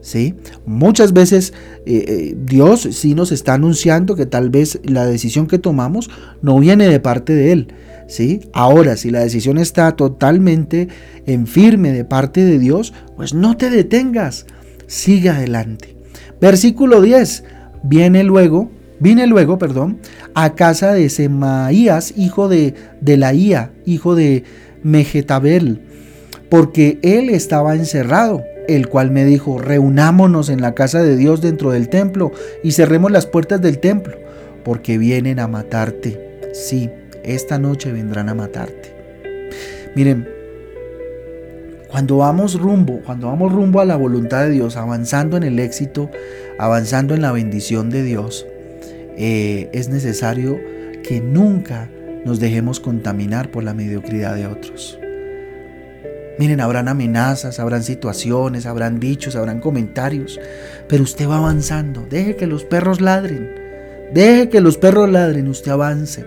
¿Sí? 0.00 0.34
Muchas 0.66 1.12
veces 1.12 1.52
eh, 1.84 2.04
eh, 2.06 2.36
Dios 2.38 2.88
sí 2.92 3.14
nos 3.14 3.32
está 3.32 3.54
anunciando 3.54 4.14
que 4.14 4.24
tal 4.24 4.50
vez 4.50 4.78
la 4.84 5.04
decisión 5.04 5.48
que 5.48 5.58
tomamos 5.58 6.10
no 6.42 6.60
viene 6.60 6.88
de 6.88 7.00
parte 7.00 7.34
de 7.34 7.50
Él. 7.50 7.68
¿sí? 8.06 8.40
Ahora, 8.52 8.96
si 8.96 9.10
la 9.10 9.20
decisión 9.20 9.58
está 9.58 9.96
totalmente 9.96 10.86
en 11.26 11.48
firme 11.48 11.90
de 11.90 12.04
parte 12.04 12.44
de 12.44 12.60
Dios, 12.60 12.92
pues 13.16 13.34
no 13.34 13.56
te 13.56 13.68
detengas, 13.68 14.46
sigue 14.86 15.30
adelante. 15.30 15.96
Versículo 16.40 17.02
10, 17.02 17.42
viene 17.82 18.22
luego, 18.22 18.70
vine 19.00 19.26
luego, 19.26 19.58
perdón, 19.58 19.98
a 20.34 20.54
casa 20.54 20.92
de 20.92 21.08
Semaías, 21.08 22.14
hijo 22.16 22.48
de, 22.48 22.74
de 23.00 23.16
Laía, 23.16 23.70
hijo 23.84 24.14
de 24.14 24.44
Mejetabel, 24.82 25.80
porque 26.48 26.98
él 27.02 27.30
estaba 27.30 27.74
encerrado, 27.74 28.42
el 28.68 28.88
cual 28.88 29.10
me 29.10 29.24
dijo, 29.24 29.58
reunámonos 29.58 30.48
en 30.48 30.60
la 30.60 30.74
casa 30.74 31.02
de 31.02 31.16
Dios 31.16 31.40
dentro 31.40 31.70
del 31.70 31.88
templo 31.88 32.32
y 32.62 32.72
cerremos 32.72 33.10
las 33.10 33.26
puertas 33.26 33.60
del 33.60 33.78
templo, 33.78 34.16
porque 34.64 34.98
vienen 34.98 35.38
a 35.38 35.48
matarte. 35.48 36.40
Sí, 36.52 36.90
esta 37.24 37.58
noche 37.58 37.92
vendrán 37.92 38.28
a 38.28 38.34
matarte. 38.34 38.94
Miren, 39.94 40.28
cuando 41.88 42.18
vamos 42.18 42.60
rumbo, 42.60 43.00
cuando 43.04 43.28
vamos 43.28 43.52
rumbo 43.52 43.80
a 43.80 43.84
la 43.84 43.96
voluntad 43.96 44.44
de 44.44 44.50
Dios, 44.50 44.76
avanzando 44.76 45.36
en 45.36 45.44
el 45.44 45.58
éxito, 45.58 46.10
avanzando 46.58 47.14
en 47.14 47.22
la 47.22 47.32
bendición 47.32 47.90
de 47.90 48.02
Dios, 48.02 48.46
eh, 49.16 49.68
es 49.72 49.88
necesario 49.88 50.58
que 51.02 51.20
nunca 51.20 51.90
nos 52.24 52.40
dejemos 52.40 52.80
contaminar 52.80 53.50
por 53.50 53.64
la 53.64 53.74
mediocridad 53.74 54.34
de 54.34 54.46
otros. 54.46 54.98
Miren, 56.38 56.60
habrán 56.60 56.88
amenazas, 56.88 57.60
habrán 57.60 57.82
situaciones, 57.82 58.66
habrán 58.66 59.00
dichos, 59.00 59.36
habrán 59.36 59.60
comentarios, 59.60 60.38
pero 60.88 61.02
usted 61.02 61.28
va 61.28 61.38
avanzando. 61.38 62.06
Deje 62.10 62.36
que 62.36 62.46
los 62.46 62.64
perros 62.64 63.00
ladren. 63.00 63.48
Deje 64.12 64.48
que 64.50 64.60
los 64.60 64.76
perros 64.76 65.10
ladren, 65.10 65.48
usted 65.48 65.70
avance 65.70 66.24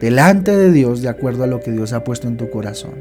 delante 0.00 0.56
de 0.56 0.72
Dios 0.72 1.02
de 1.02 1.08
acuerdo 1.08 1.44
a 1.44 1.46
lo 1.46 1.60
que 1.60 1.72
Dios 1.72 1.92
ha 1.92 2.04
puesto 2.04 2.28
en 2.28 2.36
tu 2.36 2.50
corazón. 2.50 2.94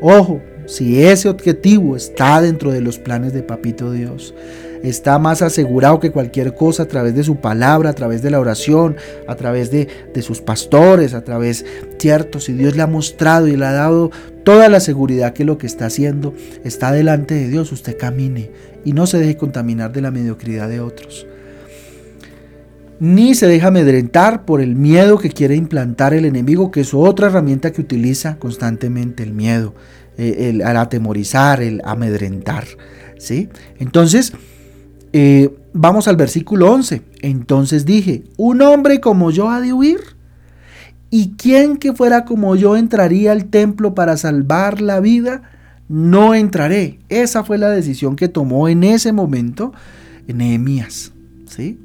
Ojo, 0.00 0.40
si 0.66 1.02
ese 1.02 1.28
objetivo 1.28 1.96
está 1.96 2.40
dentro 2.40 2.72
de 2.72 2.80
los 2.80 2.98
planes 2.98 3.32
de 3.32 3.42
Papito 3.42 3.92
Dios, 3.92 4.34
está 4.84 5.18
más 5.18 5.42
asegurado 5.42 5.98
que 5.98 6.12
cualquier 6.12 6.54
cosa 6.54 6.84
a 6.84 6.86
través 6.86 7.14
de 7.14 7.24
su 7.24 7.36
palabra, 7.36 7.90
a 7.90 7.94
través 7.94 8.22
de 8.22 8.30
la 8.30 8.38
oración, 8.38 8.96
a 9.26 9.34
través 9.34 9.70
de, 9.70 9.88
de 10.12 10.22
sus 10.22 10.40
pastores, 10.40 11.14
a 11.14 11.24
través, 11.24 11.64
cierto, 11.98 12.38
si 12.38 12.52
Dios 12.52 12.76
le 12.76 12.82
ha 12.82 12.86
mostrado 12.86 13.48
y 13.48 13.56
le 13.56 13.64
ha 13.64 13.72
dado 13.72 14.10
toda 14.44 14.68
la 14.68 14.80
seguridad 14.80 15.32
que 15.32 15.44
lo 15.44 15.58
que 15.58 15.66
está 15.66 15.86
haciendo 15.86 16.34
está 16.64 16.92
delante 16.92 17.34
de 17.34 17.48
Dios, 17.48 17.72
usted 17.72 17.96
camine 17.98 18.50
y 18.84 18.92
no 18.92 19.06
se 19.06 19.18
deje 19.18 19.36
contaminar 19.36 19.92
de 19.92 20.02
la 20.02 20.10
mediocridad 20.10 20.68
de 20.68 20.80
otros. 20.80 21.26
Ni 23.00 23.34
se 23.34 23.48
deja 23.48 23.68
amedrentar 23.68 24.44
por 24.44 24.60
el 24.60 24.76
miedo 24.76 25.18
que 25.18 25.30
quiere 25.30 25.56
implantar 25.56 26.14
el 26.14 26.24
enemigo, 26.24 26.70
que 26.70 26.82
es 26.82 26.94
otra 26.94 27.26
herramienta 27.26 27.72
que 27.72 27.80
utiliza 27.80 28.36
constantemente 28.36 29.22
el 29.22 29.32
miedo, 29.32 29.74
eh, 30.16 30.50
el, 30.50 30.62
atemorizar, 30.62 31.60
el 31.60 31.82
amedrentar. 31.84 32.64
¿sí? 33.18 33.48
Entonces, 33.78 34.32
eh, 35.16 35.56
vamos 35.72 36.08
al 36.08 36.16
versículo 36.16 36.72
11. 36.72 37.02
Entonces 37.22 37.86
dije, 37.86 38.24
¿un 38.36 38.60
hombre 38.62 39.00
como 39.00 39.30
yo 39.30 39.48
ha 39.48 39.60
de 39.60 39.72
huir? 39.72 40.00
¿Y 41.08 41.34
quién 41.38 41.76
que 41.76 41.92
fuera 41.92 42.24
como 42.24 42.56
yo 42.56 42.76
entraría 42.76 43.30
al 43.30 43.44
templo 43.44 43.94
para 43.94 44.16
salvar 44.16 44.80
la 44.80 44.98
vida? 44.98 45.42
No 45.88 46.34
entraré. 46.34 46.98
Esa 47.08 47.44
fue 47.44 47.58
la 47.58 47.70
decisión 47.70 48.16
que 48.16 48.26
tomó 48.26 48.68
en 48.68 48.82
ese 48.82 49.12
momento 49.12 49.72
Nehemías. 50.26 51.12
¿sí? 51.46 51.78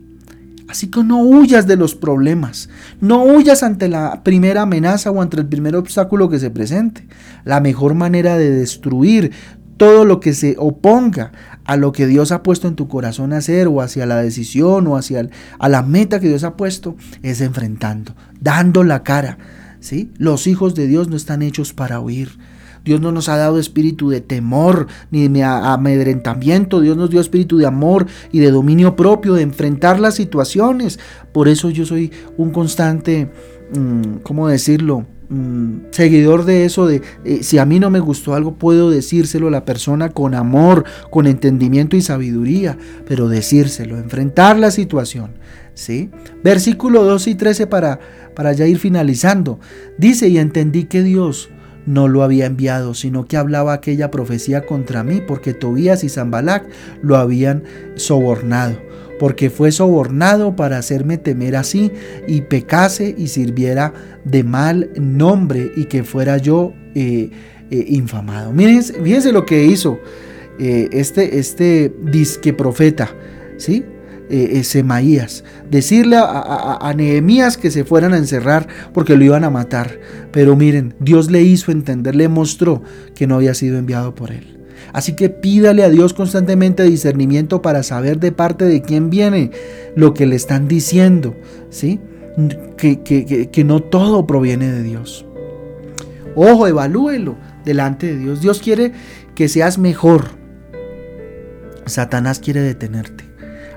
Así 0.68 0.88
que 0.88 1.04
no 1.04 1.22
huyas 1.22 1.68
de 1.68 1.76
los 1.76 1.94
problemas, 1.94 2.70
no 3.00 3.24
huyas 3.24 3.62
ante 3.62 3.90
la 3.90 4.24
primera 4.24 4.64
amenaza 4.64 5.12
o 5.12 5.22
ante 5.22 5.38
el 5.38 5.46
primer 5.46 5.76
obstáculo 5.76 6.30
que 6.30 6.40
se 6.40 6.50
presente. 6.50 7.08
La 7.46 7.60
mejor 7.60 7.94
manera 7.94 8.40
de 8.40 8.50
destruir 8.50 9.32
todo 9.78 10.04
lo 10.04 10.20
que 10.20 10.34
se 10.34 10.56
oponga 10.58 11.32
a 11.70 11.78
lo 11.78 11.92
que 11.92 12.08
Dios 12.08 12.32
ha 12.32 12.42
puesto 12.42 12.68
en 12.68 12.74
tu 12.74 12.88
corazón 12.88 13.32
hacer 13.32 13.68
o 13.68 13.82
hacia 13.82 14.08
la 14.08 14.20
decisión 14.24 14.88
o 14.88 14.98
hacia 14.98 15.30
a 15.60 15.70
la 15.70 15.84
meta 15.84 16.20
que 16.20 16.28
Dios 16.28 16.44
ha 16.44 16.58
puesto 16.58 16.96
es 17.22 17.42
enfrentando, 17.42 18.16
dando 18.42 18.84
la 18.84 19.04
cara. 19.04 19.38
¿sí? 19.80 20.12
Los 20.18 20.48
hijos 20.48 20.74
de 20.74 20.88
Dios 20.88 21.10
no 21.10 21.16
están 21.16 21.44
hechos 21.44 21.74
para 21.74 22.00
huir. 22.00 22.40
Dios 22.84 23.02
no 23.02 23.12
nos 23.12 23.30
ha 23.30 23.38
dado 23.38 23.60
espíritu 23.60 24.10
de 24.10 24.20
temor 24.20 24.88
ni 25.12 25.28
de 25.28 25.44
amedrentamiento. 25.44 26.82
Dios 26.82 26.98
nos 26.98 27.12
dio 27.12 27.22
espíritu 27.22 27.60
de 27.60 27.68
amor 27.68 28.08
y 28.32 28.40
de 28.40 28.50
dominio 28.50 28.96
propio, 28.96 29.36
de 29.36 29.44
enfrentar 29.44 30.00
las 30.00 30.16
situaciones. 30.16 31.00
Por 31.32 31.48
eso 31.48 31.70
yo 31.70 31.86
soy 31.86 32.12
un 32.36 32.50
constante, 32.50 33.32
mm, 33.78 34.24
¿cómo 34.24 34.48
decirlo? 34.48 35.06
Mm, 35.32 35.92
seguidor 35.92 36.44
de 36.44 36.66
eso 36.66 36.88
de 36.88 37.04
eh, 37.24 37.44
si 37.44 37.60
a 37.60 37.66
mí 37.66 37.80
no 37.80 37.92
me 37.92 38.00
gustó 38.00 38.34
algo 38.34 38.56
puedo 38.56 38.90
decírselo 38.90 39.50
a 39.50 39.52
la 39.52 39.64
persona 39.64 40.10
con 40.10 40.34
amor, 40.34 40.86
con 41.12 41.28
entendimiento 41.28 41.96
y 41.96 42.02
sabiduría, 42.02 42.80
pero 43.08 43.30
decírselo, 43.30 44.00
enfrentar 44.00 44.58
la 44.58 44.72
situación, 44.72 45.34
¿sí? 45.76 46.10
Versículo 46.44 47.04
2 47.04 47.28
y 47.28 47.36
13 47.36 47.68
para 47.68 48.00
para 48.36 48.54
ya 48.54 48.66
ir 48.66 48.80
finalizando. 48.80 49.60
Dice, 50.00 50.30
"Y 50.30 50.40
entendí 50.40 50.86
que 50.86 51.04
Dios 51.04 51.50
no 51.86 52.08
lo 52.08 52.24
había 52.24 52.46
enviado, 52.46 52.94
sino 52.94 53.26
que 53.26 53.38
hablaba 53.38 53.74
aquella 53.74 54.12
profecía 54.12 54.66
contra 54.66 55.04
mí, 55.04 55.22
porque 55.28 55.54
Tobías 55.54 56.04
y 56.04 56.10
Zambalac 56.10 56.68
lo 57.02 57.18
habían 57.18 57.64
sobornado, 57.96 58.78
porque 59.20 59.50
fue 59.50 59.72
sobornado 59.72 60.56
para 60.56 60.78
hacerme 60.78 61.18
temer 61.18 61.56
así, 61.56 61.92
y 62.28 62.42
pecase 62.42 63.14
y 63.18 63.28
sirviera 63.28 63.94
de 64.24 64.44
mal 64.44 64.90
nombre, 64.96 65.72
y 65.76 65.86
que 65.86 66.04
fuera 66.04 66.38
yo 66.38 66.74
eh, 66.96 67.30
eh, 67.70 67.86
infamado. 67.90 68.52
Fíjense, 68.54 68.94
fíjense, 68.94 69.32
lo 69.32 69.46
que 69.46 69.66
hizo 69.66 70.00
eh, 70.58 70.90
este, 70.92 71.38
este 71.38 71.94
disque 72.02 72.54
profeta, 72.54 73.12
¿sí? 73.58 73.86
Semaías, 74.62 75.44
decirle 75.72 76.18
a, 76.20 76.94
Nehemías 76.96 77.58
que 77.58 77.72
se 77.72 77.84
fueran 77.84 78.14
a 78.14 78.18
encerrar 78.18 78.68
porque 78.94 79.18
lo 79.18 79.24
iban 79.24 79.44
a 79.44 79.50
matar. 79.50 80.00
Pero 80.32 80.56
miren, 80.56 80.94
Dios 81.00 81.32
le 81.32 81.42
hizo 81.42 81.72
entender, 81.72 82.16
le 82.16 82.28
mostró 82.28 82.84
que 83.16 83.26
no 83.26 83.38
había 83.38 83.56
sido 83.56 83.80
enviado 83.80 84.14
por 84.14 84.30
él. 84.30 84.59
Así 84.94 85.16
que 85.16 85.30
pídale 85.30 85.84
a 85.84 85.90
Dios 85.90 86.14
constantemente 86.14 86.84
discernimiento 86.84 87.62
para 87.62 87.84
saber 87.84 88.20
de 88.20 88.32
parte 88.32 88.66
de 88.66 88.82
quién 88.82 89.10
viene 89.10 89.52
lo 89.96 90.14
que 90.14 90.26
le 90.26 90.36
están 90.36 90.68
diciendo, 90.68 91.36
¿sí? 91.70 92.00
Que, 92.78 93.02
que 93.52 93.64
no 93.64 93.82
todo 93.82 94.26
proviene 94.26 94.72
de 94.72 94.84
Dios. 94.84 95.26
Ojo, 96.36 96.68
evalúelo 96.68 97.38
delante 97.66 98.08
de 98.08 98.18
Dios. 98.18 98.42
Dios 98.42 98.60
quiere 98.60 98.94
que 99.36 99.48
seas 99.48 99.78
mejor. 99.78 100.26
Satanás 101.86 102.40
quiere 102.40 102.62
detenerte. 102.62 103.26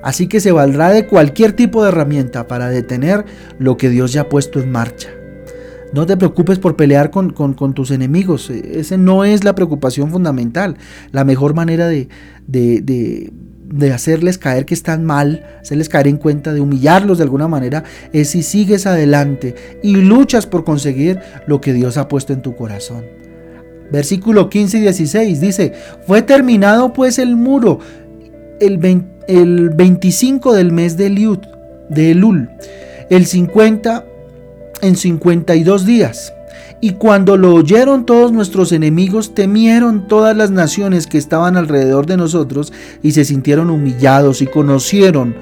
Así 0.02 0.26
que 0.26 0.40
se 0.40 0.52
valdrá 0.52 0.90
de 0.90 1.06
cualquier 1.06 1.52
tipo 1.52 1.82
de 1.82 1.90
herramienta 1.90 2.48
para 2.48 2.68
detener 2.68 3.24
lo 3.58 3.76
que 3.76 3.88
Dios 3.88 4.12
ya 4.12 4.22
ha 4.22 4.28
puesto 4.28 4.60
en 4.60 4.70
marcha. 4.70 5.10
No 5.92 6.06
te 6.06 6.16
preocupes 6.16 6.58
por 6.58 6.76
pelear 6.76 7.10
con, 7.10 7.34
tus 7.74 7.90
enemigos. 7.90 8.50
Esa 8.50 8.96
no 8.96 9.24
es 9.24 9.44
la 9.44 9.54
preocupación 9.54 10.10
fundamental. 10.10 10.76
La 11.10 11.24
mejor 11.24 11.54
manera 11.54 11.86
de, 11.88 12.08
de, 12.46 13.92
hacerles 13.92 14.38
caer 14.38 14.64
que 14.64 14.74
están 14.74 15.04
mal, 15.04 15.44
hacerles 15.60 15.88
caer 15.88 16.08
en 16.08 16.16
cuenta, 16.16 16.54
de 16.54 16.60
humillarlos 16.60 17.18
de 17.18 17.24
alguna 17.24 17.48
manera, 17.48 17.84
es 18.12 18.30
si 18.30 18.42
sigues 18.42 18.86
adelante 18.86 19.54
y 19.82 19.96
luchas 19.96 20.46
por 20.46 20.64
conseguir 20.64 21.20
lo 21.46 21.60
que 21.60 21.72
Dios 21.72 21.98
ha 21.98 22.08
puesto 22.08 22.32
en 22.32 22.42
tu 22.42 22.56
corazón. 22.56 23.04
Versículo 23.90 24.48
15 24.48 24.78
y 24.78 24.80
16 24.80 25.40
dice, 25.40 25.72
fue 26.06 26.22
terminado 26.22 26.94
pues 26.94 27.18
el 27.18 27.36
muro 27.36 27.80
el 28.60 28.78
20 28.78 29.12
el 29.28 29.70
25 29.70 30.54
del 30.54 30.72
mes 30.72 30.96
de, 30.96 31.10
de 31.88 32.10
Elul, 32.10 32.50
el 33.10 33.26
50 33.26 34.04
en 34.82 34.96
52 34.96 35.86
días. 35.86 36.34
Y 36.80 36.94
cuando 36.94 37.36
lo 37.36 37.54
oyeron 37.54 38.04
todos 38.04 38.32
nuestros 38.32 38.72
enemigos, 38.72 39.34
temieron 39.34 40.08
todas 40.08 40.36
las 40.36 40.50
naciones 40.50 41.06
que 41.06 41.16
estaban 41.16 41.56
alrededor 41.56 42.06
de 42.06 42.16
nosotros 42.16 42.72
y 43.02 43.12
se 43.12 43.24
sintieron 43.24 43.70
humillados 43.70 44.42
y 44.42 44.46
conocieron 44.46 45.36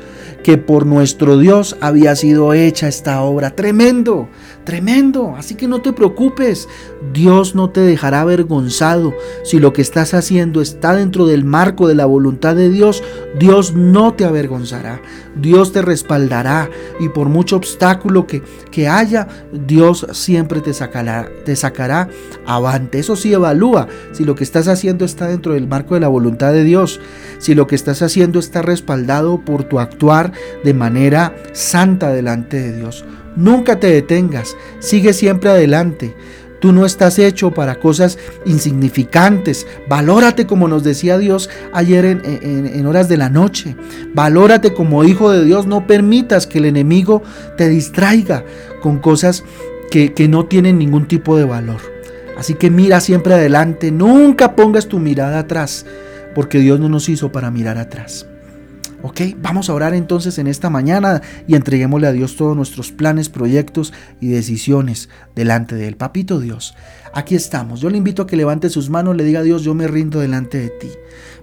que 0.44 0.58
por 0.58 0.86
nuestro 0.86 1.38
Dios 1.38 1.76
había 1.80 2.14
sido 2.14 2.52
hecha 2.52 2.88
esta 2.88 3.22
obra. 3.22 3.50
Tremendo, 3.56 4.28
tremendo. 4.64 5.34
Así 5.36 5.54
que 5.54 5.68
no 5.68 5.80
te 5.82 5.92
preocupes. 5.92 6.68
Dios 7.12 7.54
no 7.54 7.70
te 7.70 7.80
dejará 7.80 8.20
avergonzado. 8.20 9.14
Si 9.44 9.58
lo 9.58 9.72
que 9.72 9.82
estás 9.82 10.14
haciendo 10.14 10.60
está 10.60 10.94
dentro 10.94 11.26
del 11.26 11.44
marco 11.44 11.88
de 11.88 11.94
la 11.94 12.06
voluntad 12.06 12.54
de 12.54 12.68
Dios, 12.68 13.02
Dios 13.38 13.74
no 13.74 14.14
te 14.14 14.24
avergonzará. 14.24 15.00
Dios 15.36 15.72
te 15.72 15.82
respaldará. 15.82 16.70
Y 16.98 17.08
por 17.08 17.28
mucho 17.28 17.56
obstáculo 17.56 18.26
que, 18.26 18.42
que 18.70 18.88
haya, 18.88 19.28
Dios 19.52 20.06
siempre 20.12 20.60
te 20.60 20.74
sacará, 20.74 21.28
te 21.44 21.56
sacará 21.56 22.08
avante. 22.46 22.98
Eso 22.98 23.16
sí, 23.16 23.32
evalúa 23.32 23.88
si 24.12 24.24
lo 24.24 24.34
que 24.34 24.44
estás 24.44 24.68
haciendo 24.68 25.04
está 25.04 25.28
dentro 25.28 25.54
del 25.54 25.68
marco 25.68 25.94
de 25.94 26.00
la 26.00 26.08
voluntad 26.08 26.52
de 26.52 26.64
Dios. 26.64 27.00
Si 27.38 27.54
lo 27.54 27.66
que 27.66 27.74
estás 27.74 28.02
haciendo 28.02 28.38
está 28.38 28.62
respaldado 28.62 29.40
por 29.44 29.64
tu 29.64 29.80
actuar 29.80 30.32
de 30.64 30.74
manera 30.74 31.34
santa 31.52 32.10
delante 32.10 32.60
de 32.60 32.76
Dios. 32.76 33.04
Nunca 33.36 33.78
te 33.78 33.88
detengas, 33.88 34.56
sigue 34.80 35.12
siempre 35.12 35.50
adelante. 35.50 36.14
Tú 36.60 36.72
no 36.72 36.84
estás 36.84 37.18
hecho 37.18 37.52
para 37.52 37.80
cosas 37.80 38.18
insignificantes. 38.44 39.66
Valórate 39.88 40.46
como 40.46 40.68
nos 40.68 40.84
decía 40.84 41.16
Dios 41.16 41.48
ayer 41.72 42.04
en, 42.04 42.86
horas 42.86 43.08
de 43.08 43.16
la 43.16 43.30
noche. 43.30 43.76
Valórate 44.14 44.74
como 44.74 45.02
hijo 45.04 45.30
de 45.30 45.42
Dios. 45.42 45.66
No 45.66 45.86
permitas 45.86 46.46
que 46.46 46.58
el 46.58 46.66
enemigo 46.66 47.22
te 47.56 47.68
distraiga 47.68 48.44
con 48.82 48.98
cosas 48.98 49.42
que, 49.90 50.12
no 50.28 50.44
tienen 50.44 50.78
ningún 50.78 51.08
tipo 51.08 51.36
de 51.36 51.44
valor. 51.44 51.80
Así 52.36 52.54
que 52.54 52.70
mira 52.70 53.00
siempre 53.00 53.32
adelante. 53.32 53.90
Nunca 53.90 54.54
pongas 54.54 54.86
tu 54.86 54.98
mirada 54.98 55.38
atrás. 55.38 55.86
Porque 56.34 56.58
Dios 56.58 56.78
no 56.78 56.90
nos 56.90 57.08
hizo 57.08 57.32
para 57.32 57.50
mirar 57.50 57.78
atrás. 57.78 58.26
Ok, 59.02 59.20
vamos 59.40 59.70
a 59.70 59.74
orar 59.74 59.94
entonces 59.94 60.38
en 60.38 60.46
esta 60.46 60.68
mañana 60.68 61.22
y 61.46 61.54
entreguémosle 61.54 62.06
a 62.06 62.12
Dios 62.12 62.36
todos 62.36 62.54
nuestros 62.54 62.92
planes, 62.92 63.30
proyectos 63.30 63.94
y 64.20 64.28
decisiones 64.28 65.08
delante 65.34 65.74
de 65.74 65.88
Él. 65.88 65.96
Papito 65.96 66.38
Dios, 66.38 66.74
aquí 67.14 67.34
estamos. 67.34 67.80
Yo 67.80 67.88
le 67.88 67.96
invito 67.96 68.22
a 68.22 68.26
que 68.26 68.36
levante 68.36 68.68
sus 68.68 68.90
manos, 68.90 69.16
le 69.16 69.24
diga 69.24 69.40
a 69.40 69.42
Dios, 69.42 69.62
yo 69.62 69.74
me 69.74 69.86
rindo 69.86 70.20
delante 70.20 70.58
de 70.58 70.68
ti. 70.68 70.88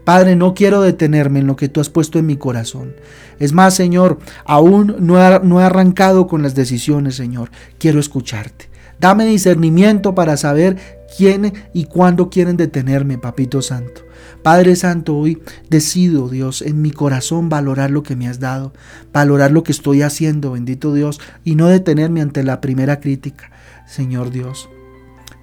Padre, 0.04 0.36
no 0.36 0.54
quiero 0.54 0.82
detenerme 0.82 1.40
en 1.40 1.48
lo 1.48 1.56
que 1.56 1.68
tú 1.68 1.82
has 1.82 1.90
puesto 1.90 2.20
en 2.20 2.28
mi 2.28 2.38
corazón. 2.38 2.94
Es 3.40 3.54
más, 3.54 3.74
Señor, 3.74 4.20
aún 4.46 4.96
no 5.00 5.40
no 5.40 5.60
he 5.60 5.64
arrancado 5.64 6.28
con 6.28 6.44
las 6.44 6.54
decisiones, 6.54 7.16
Señor. 7.16 7.50
Quiero 7.80 8.00
escucharte. 8.00 8.70
Dame 9.00 9.26
discernimiento 9.26 10.16
para 10.16 10.38
saber 10.38 10.97
quién 11.16 11.54
y 11.74 11.86
cuándo 11.86 12.30
quieren 12.30 12.58
detenerme, 12.58 13.18
Papito 13.18 13.62
Santo. 13.62 14.02
Padre 14.44 14.76
Santo, 14.76 15.16
hoy 15.16 15.42
decido, 15.70 16.30
Dios, 16.30 16.62
en 16.62 16.82
mi 16.82 16.92
corazón 16.92 17.50
valorar 17.50 17.92
lo 17.92 18.04
que 18.04 18.16
me 18.16 18.28
has 18.28 18.40
dado, 18.40 18.74
valorar 19.12 19.52
lo 19.52 19.64
que 19.64 19.72
estoy 19.72 20.02
haciendo, 20.02 20.52
bendito 20.52 20.94
Dios, 20.94 21.20
y 21.44 21.56
no 21.56 21.68
detenerme 21.68 22.22
ante 22.22 22.44
la 22.44 22.62
primera 22.62 23.00
crítica. 23.00 23.52
Señor 23.86 24.32
Dios, 24.32 24.70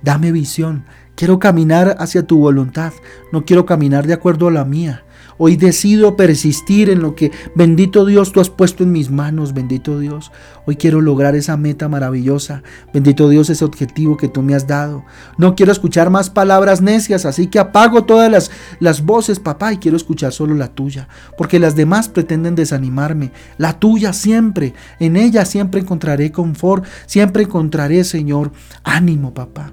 dame 0.02 0.32
visión. 0.32 0.84
Quiero 1.16 1.38
caminar 1.38 1.96
hacia 1.98 2.26
tu 2.26 2.38
voluntad, 2.38 2.92
no 3.32 3.44
quiero 3.44 3.66
caminar 3.66 4.06
de 4.06 4.14
acuerdo 4.14 4.48
a 4.48 4.52
la 4.52 4.64
mía. 4.64 5.04
Hoy 5.36 5.56
decido 5.56 6.16
persistir 6.16 6.90
en 6.90 7.00
lo 7.00 7.14
que, 7.14 7.32
bendito 7.54 8.04
Dios, 8.04 8.32
tú 8.32 8.40
has 8.40 8.50
puesto 8.50 8.84
en 8.84 8.92
mis 8.92 9.10
manos, 9.10 9.52
bendito 9.52 9.98
Dios. 9.98 10.30
Hoy 10.66 10.76
quiero 10.76 11.00
lograr 11.00 11.34
esa 11.34 11.56
meta 11.56 11.88
maravillosa, 11.88 12.62
bendito 12.92 13.28
Dios, 13.28 13.50
ese 13.50 13.64
objetivo 13.64 14.16
que 14.16 14.28
tú 14.28 14.42
me 14.42 14.54
has 14.54 14.66
dado. 14.66 15.04
No 15.36 15.54
quiero 15.54 15.72
escuchar 15.72 16.10
más 16.10 16.30
palabras 16.30 16.80
necias, 16.80 17.26
así 17.26 17.48
que 17.48 17.58
apago 17.58 18.04
todas 18.04 18.30
las, 18.30 18.50
las 18.80 19.04
voces, 19.04 19.40
papá, 19.40 19.72
y 19.72 19.78
quiero 19.78 19.96
escuchar 19.96 20.32
solo 20.32 20.54
la 20.54 20.68
tuya, 20.68 21.08
porque 21.36 21.58
las 21.58 21.76
demás 21.76 22.08
pretenden 22.08 22.54
desanimarme. 22.54 23.32
La 23.58 23.78
tuya 23.78 24.12
siempre, 24.12 24.74
en 25.00 25.16
ella 25.16 25.44
siempre 25.44 25.80
encontraré 25.80 26.30
confort, 26.30 26.84
siempre 27.06 27.42
encontraré, 27.42 28.04
Señor, 28.04 28.52
ánimo, 28.84 29.34
papá. 29.34 29.72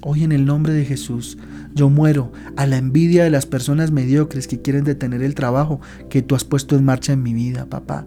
Hoy 0.00 0.22
en 0.22 0.32
el 0.32 0.46
nombre 0.46 0.72
de 0.72 0.84
Jesús, 0.84 1.36
yo 1.78 1.88
muero 1.88 2.32
a 2.56 2.66
la 2.66 2.76
envidia 2.76 3.24
de 3.24 3.30
las 3.30 3.46
personas 3.46 3.92
mediocres 3.92 4.48
que 4.48 4.60
quieren 4.60 4.84
detener 4.84 5.22
el 5.22 5.34
trabajo 5.34 5.80
que 6.10 6.20
tú 6.20 6.34
has 6.34 6.44
puesto 6.44 6.76
en 6.76 6.84
marcha 6.84 7.12
en 7.12 7.22
mi 7.22 7.32
vida, 7.32 7.66
papá. 7.66 8.04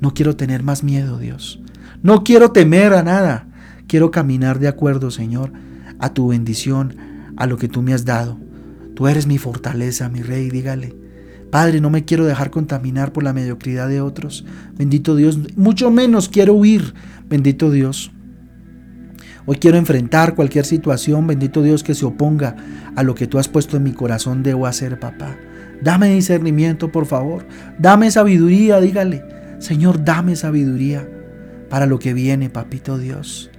No 0.00 0.14
quiero 0.14 0.34
tener 0.34 0.62
más 0.62 0.82
miedo, 0.82 1.18
Dios. 1.18 1.60
No 2.02 2.24
quiero 2.24 2.52
temer 2.52 2.94
a 2.94 3.02
nada. 3.02 3.48
Quiero 3.86 4.10
caminar 4.10 4.58
de 4.58 4.68
acuerdo, 4.68 5.10
Señor, 5.10 5.52
a 5.98 6.12
tu 6.14 6.28
bendición, 6.28 6.96
a 7.36 7.46
lo 7.46 7.58
que 7.58 7.68
tú 7.68 7.82
me 7.82 7.92
has 7.92 8.04
dado. 8.04 8.38
Tú 8.94 9.06
eres 9.08 9.26
mi 9.26 9.38
fortaleza, 9.38 10.08
mi 10.08 10.22
rey, 10.22 10.48
dígale. 10.48 10.96
Padre, 11.50 11.80
no 11.80 11.90
me 11.90 12.04
quiero 12.04 12.24
dejar 12.24 12.50
contaminar 12.50 13.12
por 13.12 13.22
la 13.22 13.32
mediocridad 13.32 13.88
de 13.88 14.00
otros. 14.00 14.44
Bendito 14.76 15.14
Dios, 15.14 15.38
mucho 15.56 15.90
menos 15.90 16.28
quiero 16.28 16.54
huir. 16.54 16.94
Bendito 17.28 17.70
Dios. 17.70 18.10
Hoy 19.48 19.56
quiero 19.56 19.78
enfrentar 19.78 20.34
cualquier 20.34 20.64
situación, 20.64 21.26
bendito 21.28 21.62
Dios, 21.62 21.84
que 21.84 21.94
se 21.94 22.04
oponga 22.04 22.56
a 22.96 23.04
lo 23.04 23.14
que 23.14 23.28
tú 23.28 23.38
has 23.38 23.48
puesto 23.48 23.76
en 23.76 23.84
mi 23.84 23.92
corazón, 23.92 24.42
debo 24.42 24.66
hacer, 24.66 24.98
papá. 24.98 25.36
Dame 25.80 26.08
discernimiento, 26.08 26.90
por 26.90 27.06
favor. 27.06 27.46
Dame 27.78 28.10
sabiduría, 28.10 28.80
dígale. 28.80 29.22
Señor, 29.60 30.04
dame 30.04 30.34
sabiduría 30.34 31.08
para 31.70 31.86
lo 31.86 32.00
que 32.00 32.12
viene, 32.12 32.50
papito 32.50 32.98
Dios. 32.98 33.50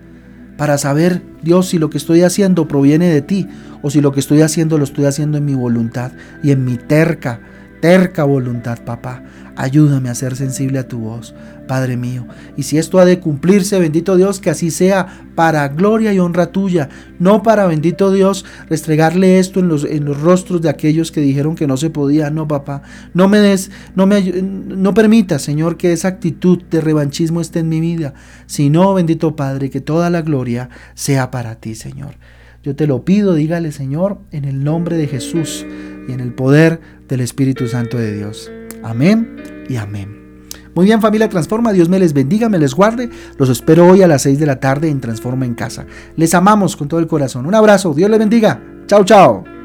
Para 0.58 0.78
saber, 0.78 1.21
Dios, 1.41 1.69
si 1.69 1.78
lo 1.78 1.89
que 1.89 2.00
estoy 2.00 2.21
haciendo 2.21 2.67
proviene 2.67 3.08
de 3.08 3.21
ti 3.21 3.47
o 3.82 3.89
si 3.89 4.02
lo 4.02 4.12
que 4.12 4.19
estoy 4.19 4.41
haciendo 4.41 4.78
lo 4.78 4.84
estoy 4.84 5.06
haciendo 5.06 5.38
en 5.38 5.45
mi 5.45 5.54
voluntad 5.54 6.12
y 6.43 6.52
en 6.52 6.65
mi 6.65 6.76
terca 6.76 7.39
terca 7.82 8.23
voluntad, 8.23 8.80
papá. 8.84 9.23
Ayúdame 9.56 10.10
a 10.10 10.15
ser 10.15 10.36
sensible 10.36 10.80
a 10.80 10.88
tu 10.88 11.00
voz, 11.00 11.34
Padre 11.67 11.97
mío. 11.97 12.25
Y 12.56 12.63
si 12.63 12.77
esto 12.77 12.99
ha 12.99 13.06
de 13.06 13.19
cumplirse, 13.19 13.80
bendito 13.80 14.17
Dios, 14.17 14.39
que 14.39 14.49
así 14.49 14.71
sea 14.71 15.25
para 15.36 15.67
gloria 15.67 16.13
y 16.13 16.19
honra 16.19 16.47
tuya, 16.51 16.89
no 17.19 17.43
para, 17.43 17.67
bendito 17.67 18.12
Dios, 18.12 18.45
restregarle 18.69 19.39
esto 19.39 19.60
en 19.60 19.67
los, 19.67 19.84
en 19.84 20.06
los 20.06 20.19
rostros 20.19 20.62
de 20.62 20.69
aquellos 20.69 21.12
que 21.12 21.21
dijeron 21.21 21.56
que 21.56 21.67
no 21.67 21.77
se 21.77 21.89
podía. 21.89 22.30
No, 22.32 22.47
papá. 22.47 22.82
No 23.13 23.27
me 23.27 23.39
des, 23.39 23.69
no 23.95 24.08
me 24.08 24.21
no 24.21 24.93
permita, 24.93 25.39
Señor, 25.39 25.77
que 25.77 25.93
esa 25.93 26.08
actitud 26.08 26.63
de 26.63 26.82
revanchismo 26.82 27.41
esté 27.41 27.60
en 27.60 27.69
mi 27.69 27.80
vida, 27.80 28.13
sino, 28.45 28.93
bendito 28.93 29.36
Padre, 29.36 29.69
que 29.69 29.82
toda 29.82 30.10
la 30.10 30.21
gloria 30.21 30.69
sea 30.95 31.32
para 31.32 31.56
ti, 31.56 31.75
Señor. 31.75 32.15
Yo 32.63 32.75
te 32.75 32.88
lo 32.88 33.06
pido, 33.06 33.34
dígale, 33.34 33.71
Señor, 33.71 34.19
en 34.32 34.45
el 34.45 34.63
nombre 34.63 34.97
de 34.97 35.08
Jesús 35.08 35.65
y 36.08 36.12
en 36.12 36.19
el 36.19 36.34
poder 36.34 36.82
del 37.08 37.21
Espíritu 37.21 37.67
Santo 37.67 37.97
de 37.97 38.13
Dios. 38.13 38.51
Amén 38.84 39.38
y 39.69 39.77
amén. 39.77 40.16
Muy 40.77 40.85
bien 40.85 41.01
familia 41.01 41.27
Transforma, 41.27 41.73
Dios 41.73 41.89
me 41.89 41.97
les 41.97 42.13
bendiga, 42.13 42.49
me 42.49 42.59
les 42.59 42.75
guarde. 42.75 43.09
Los 43.39 43.49
espero 43.49 43.87
hoy 43.87 44.03
a 44.03 44.07
las 44.07 44.21
6 44.21 44.37
de 44.37 44.45
la 44.45 44.59
tarde 44.59 44.89
en 44.89 45.01
Transforma 45.01 45.43
en 45.43 45.55
Casa. 45.55 45.87
Les 46.15 46.35
amamos 46.35 46.75
con 46.75 46.87
todo 46.87 46.99
el 46.99 47.07
corazón. 47.07 47.47
Un 47.47 47.55
abrazo, 47.55 47.95
Dios 47.95 48.11
les 48.11 48.19
bendiga. 48.19 48.61
Chao, 48.85 49.03
chao. 49.03 49.57